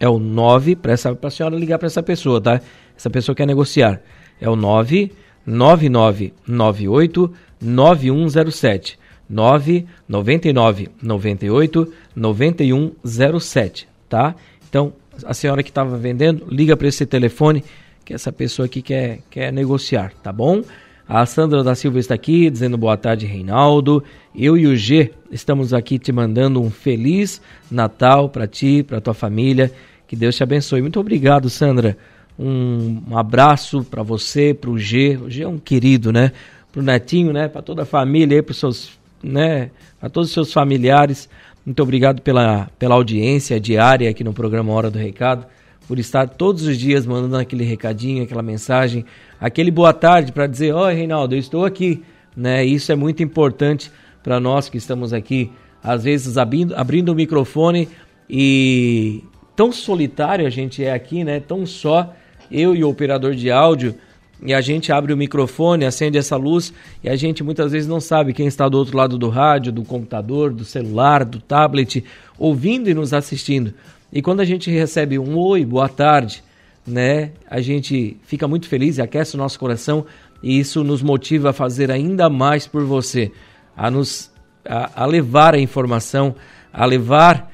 é 0.00 0.08
o 0.08 0.18
9 0.18 0.76
para 0.76 0.94
a 0.94 1.30
senhora 1.30 1.56
ligar 1.56 1.78
para 1.78 1.86
essa 1.86 2.02
pessoa, 2.02 2.40
tá? 2.40 2.60
Essa 2.96 3.10
pessoa 3.10 3.34
quer 3.34 3.46
negociar. 3.46 4.00
É 4.40 4.48
o 4.48 4.56
99998 4.56 7.34
9107. 7.60 8.98
999 9.28 10.88
98 11.02 11.92
9107, 12.14 13.88
tá? 14.08 14.34
Então, 14.68 14.92
a 15.24 15.34
senhora 15.34 15.62
que 15.62 15.70
estava 15.70 15.96
vendendo, 15.96 16.46
liga 16.50 16.76
para 16.76 16.88
esse 16.88 17.04
telefone 17.04 17.64
que 18.04 18.14
essa 18.14 18.32
pessoa 18.32 18.66
aqui 18.66 18.80
quer, 18.80 19.20
quer 19.30 19.52
negociar, 19.52 20.12
tá 20.22 20.32
bom? 20.32 20.62
A 21.06 21.24
Sandra 21.24 21.64
da 21.64 21.74
Silva 21.74 21.98
está 21.98 22.14
aqui 22.14 22.50
dizendo 22.50 22.76
boa 22.76 22.96
tarde, 22.96 23.24
Reinaldo. 23.24 24.04
Eu 24.34 24.58
e 24.58 24.66
o 24.66 24.76
G 24.76 25.10
estamos 25.30 25.72
aqui 25.72 25.98
te 25.98 26.12
mandando 26.12 26.60
um 26.60 26.70
feliz 26.70 27.40
Natal 27.70 28.28
para 28.28 28.46
ti, 28.46 28.82
para 28.82 29.00
tua 29.00 29.14
família. 29.14 29.72
Que 30.06 30.14
Deus 30.14 30.36
te 30.36 30.42
abençoe. 30.42 30.82
Muito 30.82 31.00
obrigado, 31.00 31.48
Sandra. 31.48 31.96
Um, 32.38 33.02
um 33.10 33.16
abraço 33.16 33.82
para 33.84 34.02
você, 34.02 34.52
para 34.52 34.68
o 34.68 34.78
G. 34.78 35.18
O 35.22 35.30
G 35.30 35.42
é 35.42 35.48
um 35.48 35.58
querido, 35.58 36.12
né? 36.12 36.32
Para 36.70 36.80
o 36.80 36.84
Netinho, 36.84 37.32
né? 37.32 37.48
Para 37.48 37.62
toda 37.62 37.82
a 37.82 37.86
família, 37.86 38.42
para 38.42 38.54
seus 38.54 38.97
né, 39.22 39.70
a 40.00 40.08
todos 40.08 40.28
os 40.28 40.34
seus 40.34 40.52
familiares. 40.52 41.28
Muito 41.64 41.82
obrigado 41.82 42.22
pela, 42.22 42.70
pela 42.78 42.94
audiência 42.94 43.60
diária 43.60 44.08
aqui 44.08 44.24
no 44.24 44.32
programa 44.32 44.72
Hora 44.72 44.90
do 44.90 44.98
Recado, 44.98 45.46
por 45.86 45.98
estar 45.98 46.28
todos 46.28 46.64
os 46.64 46.78
dias 46.78 47.06
mandando 47.06 47.36
aquele 47.36 47.64
recadinho, 47.64 48.24
aquela 48.24 48.42
mensagem, 48.42 49.04
aquele 49.40 49.70
boa 49.70 49.92
tarde 49.92 50.32
para 50.32 50.46
dizer: 50.46 50.74
Oi, 50.74 50.94
Reinaldo, 50.94 51.34
eu 51.34 51.38
estou 51.38 51.64
aqui. 51.64 52.02
Né? 52.36 52.64
Isso 52.64 52.92
é 52.92 52.94
muito 52.94 53.22
importante 53.22 53.90
para 54.22 54.38
nós 54.38 54.68
que 54.68 54.76
estamos 54.76 55.12
aqui, 55.12 55.50
às 55.82 56.04
vezes 56.04 56.36
abrindo, 56.38 56.74
abrindo 56.76 57.10
o 57.10 57.14
microfone 57.14 57.88
e 58.28 59.24
tão 59.56 59.72
solitário 59.72 60.46
a 60.46 60.50
gente 60.50 60.84
é 60.84 60.92
aqui, 60.92 61.24
né? 61.24 61.40
Tão 61.40 61.66
só 61.66 62.14
eu 62.50 62.76
e 62.76 62.84
o 62.84 62.88
operador 62.88 63.34
de 63.34 63.50
áudio 63.50 63.94
e 64.42 64.54
a 64.54 64.60
gente 64.60 64.92
abre 64.92 65.12
o 65.12 65.16
microfone, 65.16 65.84
acende 65.84 66.16
essa 66.16 66.36
luz 66.36 66.72
e 67.02 67.08
a 67.08 67.16
gente 67.16 67.42
muitas 67.42 67.72
vezes 67.72 67.88
não 67.88 68.00
sabe 68.00 68.32
quem 68.32 68.46
está 68.46 68.68
do 68.68 68.78
outro 68.78 68.96
lado 68.96 69.18
do 69.18 69.28
rádio, 69.28 69.72
do 69.72 69.82
computador, 69.82 70.52
do 70.52 70.64
celular, 70.64 71.24
do 71.24 71.40
tablet, 71.40 72.04
ouvindo 72.38 72.88
e 72.88 72.94
nos 72.94 73.12
assistindo. 73.12 73.74
E 74.12 74.22
quando 74.22 74.40
a 74.40 74.44
gente 74.44 74.70
recebe 74.70 75.18
um 75.18 75.36
oi, 75.36 75.64
boa 75.64 75.88
tarde, 75.88 76.42
né, 76.86 77.32
a 77.50 77.60
gente 77.60 78.16
fica 78.22 78.46
muito 78.46 78.68
feliz 78.68 78.98
e 78.98 79.02
aquece 79.02 79.34
o 79.34 79.38
nosso 79.38 79.58
coração 79.58 80.06
e 80.42 80.58
isso 80.58 80.84
nos 80.84 81.02
motiva 81.02 81.50
a 81.50 81.52
fazer 81.52 81.90
ainda 81.90 82.30
mais 82.30 82.66
por 82.66 82.84
você, 82.84 83.32
a 83.76 83.90
nos 83.90 84.30
a, 84.64 85.02
a 85.02 85.06
levar 85.06 85.54
a 85.54 85.58
informação, 85.58 86.34
a 86.72 86.84
levar 86.84 87.52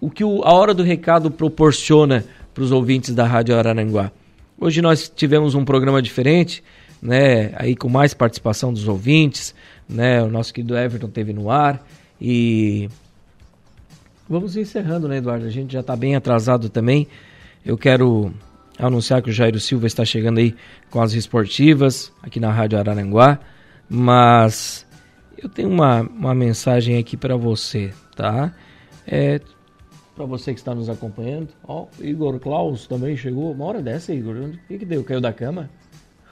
o 0.00 0.10
que 0.10 0.24
o, 0.24 0.42
a 0.44 0.52
hora 0.52 0.74
do 0.74 0.82
recado 0.82 1.30
proporciona 1.30 2.24
para 2.52 2.64
os 2.64 2.72
ouvintes 2.72 3.14
da 3.14 3.24
Rádio 3.24 3.56
Araranguá. 3.56 4.10
Hoje 4.62 4.82
nós 4.82 5.08
tivemos 5.08 5.54
um 5.54 5.64
programa 5.64 6.02
diferente, 6.02 6.62
né? 7.00 7.50
Aí 7.56 7.74
com 7.74 7.88
mais 7.88 8.12
participação 8.12 8.70
dos 8.70 8.86
ouvintes, 8.86 9.54
né? 9.88 10.22
O 10.22 10.28
nosso 10.28 10.52
querido 10.52 10.76
Everton 10.76 11.08
teve 11.08 11.32
no 11.32 11.50
ar 11.50 11.82
e 12.20 12.86
vamos 14.28 14.58
encerrando, 14.58 15.08
né, 15.08 15.16
Eduardo? 15.16 15.46
A 15.46 15.50
gente 15.50 15.72
já 15.72 15.80
está 15.80 15.96
bem 15.96 16.14
atrasado 16.14 16.68
também. 16.68 17.08
Eu 17.64 17.78
quero 17.78 18.34
anunciar 18.78 19.22
que 19.22 19.30
o 19.30 19.32
Jairo 19.32 19.58
Silva 19.58 19.86
está 19.86 20.04
chegando 20.04 20.40
aí 20.40 20.54
com 20.90 21.00
as 21.00 21.14
esportivas 21.14 22.12
aqui 22.22 22.38
na 22.38 22.52
Rádio 22.52 22.78
Araranguá, 22.78 23.38
mas 23.88 24.86
eu 25.38 25.48
tenho 25.48 25.70
uma, 25.70 26.02
uma 26.02 26.34
mensagem 26.34 26.98
aqui 26.98 27.16
para 27.16 27.34
você, 27.34 27.94
tá? 28.14 28.52
É, 29.06 29.40
para 30.20 30.26
você 30.26 30.52
que 30.52 30.60
está 30.60 30.74
nos 30.74 30.90
acompanhando. 30.90 31.48
Ó, 31.66 31.86
Igor 31.98 32.38
Klaus 32.38 32.86
também 32.86 33.16
chegou. 33.16 33.52
Uma 33.52 33.64
hora 33.64 33.80
dessa, 33.80 34.12
Igor. 34.12 34.36
O 34.36 34.58
que, 34.68 34.76
que 34.76 34.84
deu? 34.84 35.02
Caiu 35.02 35.18
da 35.18 35.32
cama? 35.32 35.70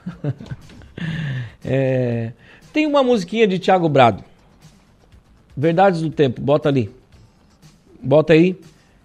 é, 1.65 2.33
tem 2.71 2.85
uma 2.85 3.01
musiquinha 3.01 3.47
de 3.47 3.57
Thiago 3.57 3.89
Brado. 3.89 4.23
Verdades 5.57 6.01
do 6.01 6.11
Tempo. 6.11 6.39
Bota 6.39 6.69
ali. 6.69 6.91
Bota 7.99 8.33
aí 8.33 8.55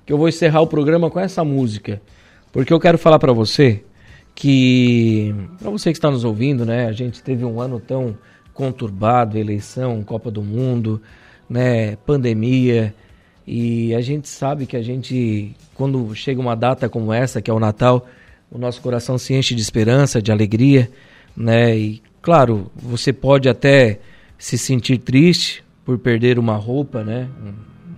que 0.05 0.13
eu 0.13 0.19
vou 0.19 0.29
encerrar 0.29 0.61
o 0.61 0.67
programa 0.67 1.09
com 1.09 1.19
essa 1.19 1.43
música. 1.43 2.03
Porque 2.53 2.71
eu 2.71 2.79
quero 2.79 2.99
falar 2.99 3.19
para 3.19 3.33
você 3.33 3.83
que, 4.35 5.35
para 5.59 5.71
você 5.71 5.93
que 5.93 5.97
está 5.97 6.11
nos 6.11 6.25
ouvindo, 6.25 6.67
né? 6.67 6.89
A 6.89 6.93
gente 6.93 7.23
teve 7.23 7.43
um 7.43 7.59
ano 7.59 7.81
tão 7.81 8.19
conturbado, 8.53 9.39
eleição, 9.39 10.05
Copa 10.05 10.31
do 10.31 10.43
Mundo, 10.43 11.01
né? 11.49 11.97
Pandemia 12.05 12.95
e 13.47 13.95
a 13.95 14.01
gente 14.01 14.29
sabe 14.29 14.67
que 14.67 14.77
a 14.77 14.83
gente, 14.83 15.55
quando 15.75 16.15
chega 16.15 16.41
uma 16.41 16.55
data 16.55 16.89
como 16.89 17.13
essa, 17.13 17.43
que 17.43 17.51
é 17.51 17.55
o 17.55 17.61
Natal, 17.61 18.07
o 18.51 18.57
nosso 18.59 18.81
coração 18.81 19.19
se 19.19 19.35
enche 19.35 19.55
de 19.55 19.61
esperança, 19.61 20.23
de 20.23 20.33
alegria, 20.33 20.91
né? 21.37 21.77
E 21.77 22.03
claro, 22.23 22.71
você 22.75 23.13
pode 23.13 23.49
até 23.49 24.01
se 24.39 24.57
sentir 24.57 24.99
triste 24.99 25.63
por 25.85 25.99
perder 25.99 26.39
uma 26.39 26.57
roupa, 26.57 27.05
né? 27.05 27.29
Um, 27.45 27.53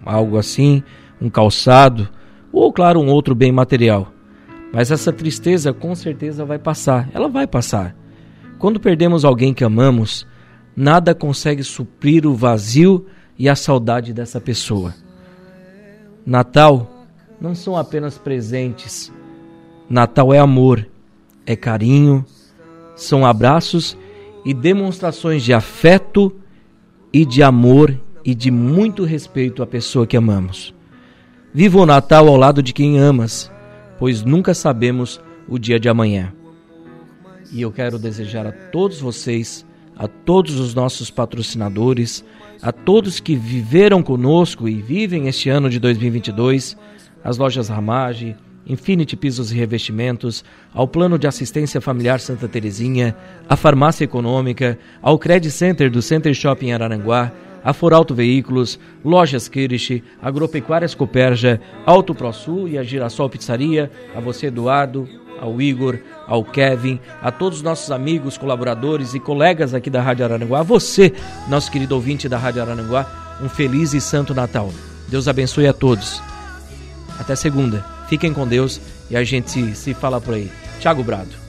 algo 0.04 0.36
assim, 0.36 0.82
um 1.20 1.30
calçado, 1.30 2.08
ou 2.52 2.72
claro, 2.72 3.00
um 3.00 3.08
outro 3.08 3.34
bem 3.34 3.52
material. 3.52 4.12
Mas 4.72 4.90
essa 4.90 5.12
tristeza 5.12 5.72
com 5.72 5.94
certeza 5.94 6.44
vai 6.44 6.58
passar, 6.58 7.08
ela 7.14 7.28
vai 7.28 7.46
passar. 7.46 7.94
Quando 8.58 8.80
perdemos 8.80 9.24
alguém 9.24 9.54
que 9.54 9.62
amamos, 9.62 10.26
nada 10.74 11.14
consegue 11.14 11.62
suprir 11.62 12.26
o 12.26 12.34
vazio 12.34 13.06
e 13.38 13.48
a 13.48 13.54
saudade 13.54 14.12
dessa 14.12 14.40
pessoa. 14.40 14.94
Natal 16.26 16.90
não 17.40 17.54
são 17.54 17.76
apenas 17.76 18.18
presentes. 18.18 19.12
Natal 19.88 20.34
é 20.34 20.38
amor, 20.38 20.84
é 21.46 21.54
carinho, 21.54 22.26
são 22.96 23.24
abraços 23.24 23.96
e 24.44 24.52
demonstrações 24.52 25.44
de 25.44 25.54
afeto 25.54 26.34
e 27.12 27.24
de 27.24 27.44
amor 27.44 27.96
e 28.24 28.34
de 28.34 28.50
muito 28.50 29.04
respeito 29.04 29.62
à 29.62 29.66
pessoa 29.66 30.04
que 30.04 30.16
amamos. 30.16 30.74
Viva 31.54 31.78
o 31.78 31.86
Natal 31.86 32.26
ao 32.26 32.36
lado 32.36 32.60
de 32.60 32.72
quem 32.72 32.98
amas, 32.98 33.50
pois 33.96 34.24
nunca 34.24 34.52
sabemos 34.52 35.20
o 35.48 35.58
dia 35.60 35.78
de 35.78 35.88
amanhã. 35.88 36.32
E 37.52 37.62
eu 37.62 37.70
quero 37.70 38.00
desejar 38.00 38.46
a 38.46 38.52
todos 38.52 39.00
vocês, 39.00 39.64
a 39.96 40.08
todos 40.08 40.58
os 40.58 40.74
nossos 40.74 41.08
patrocinadores, 41.08 42.24
a 42.62 42.72
todos 42.72 43.20
que 43.20 43.36
viveram 43.36 44.02
conosco 44.02 44.68
e 44.68 44.74
vivem 44.80 45.28
este 45.28 45.48
ano 45.48 45.68
de 45.68 45.78
2022, 45.78 46.76
as 47.22 47.38
lojas 47.38 47.68
Ramage, 47.68 48.36
Infinity 48.66 49.16
Pisos 49.16 49.52
e 49.52 49.54
Revestimentos, 49.54 50.44
ao 50.74 50.88
Plano 50.88 51.18
de 51.18 51.26
Assistência 51.26 51.80
Familiar 51.80 52.18
Santa 52.18 52.48
Terezinha, 52.48 53.16
à 53.48 53.56
Farmácia 53.56 54.04
Econômica, 54.04 54.78
ao 55.00 55.18
Credit 55.18 55.52
Center 55.52 55.90
do 55.90 56.02
Center 56.02 56.34
Shopping 56.34 56.72
Araranguá, 56.72 57.32
a 57.62 57.72
Foralto 57.72 58.14
Veículos, 58.14 58.78
Lojas 59.04 59.48
Kirish, 59.48 60.02
Agropecuárias 60.22 60.94
Coperja, 60.94 61.60
Alto 61.84 62.14
ProSul 62.14 62.68
e 62.68 62.78
a 62.78 62.82
Girassol 62.82 63.28
Pizzaria, 63.28 63.90
a 64.14 64.20
você 64.20 64.46
Eduardo, 64.46 65.08
ao 65.40 65.60
Igor, 65.60 65.98
ao 66.26 66.44
Kevin, 66.44 67.00
a 67.22 67.30
todos 67.30 67.58
os 67.58 67.64
nossos 67.64 67.90
amigos, 67.90 68.38
colaboradores 68.38 69.14
e 69.14 69.20
colegas 69.20 69.74
aqui 69.74 69.90
da 69.90 70.02
Rádio 70.02 70.24
Araranguá, 70.24 70.60
a 70.60 70.62
você, 70.62 71.12
nosso 71.48 71.70
querido 71.70 71.94
ouvinte 71.94 72.28
da 72.28 72.38
Rádio 72.38 72.62
Araranguá, 72.62 73.38
um 73.42 73.48
feliz 73.48 73.94
e 73.94 74.00
santo 74.00 74.34
Natal. 74.34 74.72
Deus 75.08 75.28
abençoe 75.28 75.66
a 75.66 75.72
todos. 75.72 76.20
Até 77.18 77.34
segunda. 77.36 77.84
Fiquem 78.08 78.32
com 78.32 78.46
Deus 78.46 78.80
e 79.10 79.16
a 79.16 79.24
gente 79.24 79.74
se, 79.74 79.94
fala 79.94 80.20
por 80.20 80.34
aí. 80.34 80.50
Tiago 80.80 81.02
Brado. 81.02 81.45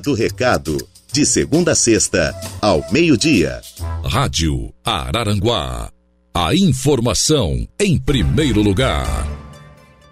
Do 0.00 0.14
Recado. 0.14 0.76
De 1.12 1.26
segunda 1.26 1.72
a 1.72 1.74
sexta, 1.74 2.34
ao 2.60 2.84
meio-dia. 2.92 3.60
Rádio 4.04 4.72
Araranguá. 4.84 5.90
A 6.32 6.54
informação 6.54 7.66
em 7.78 7.98
primeiro 7.98 8.62
lugar. 8.62 9.39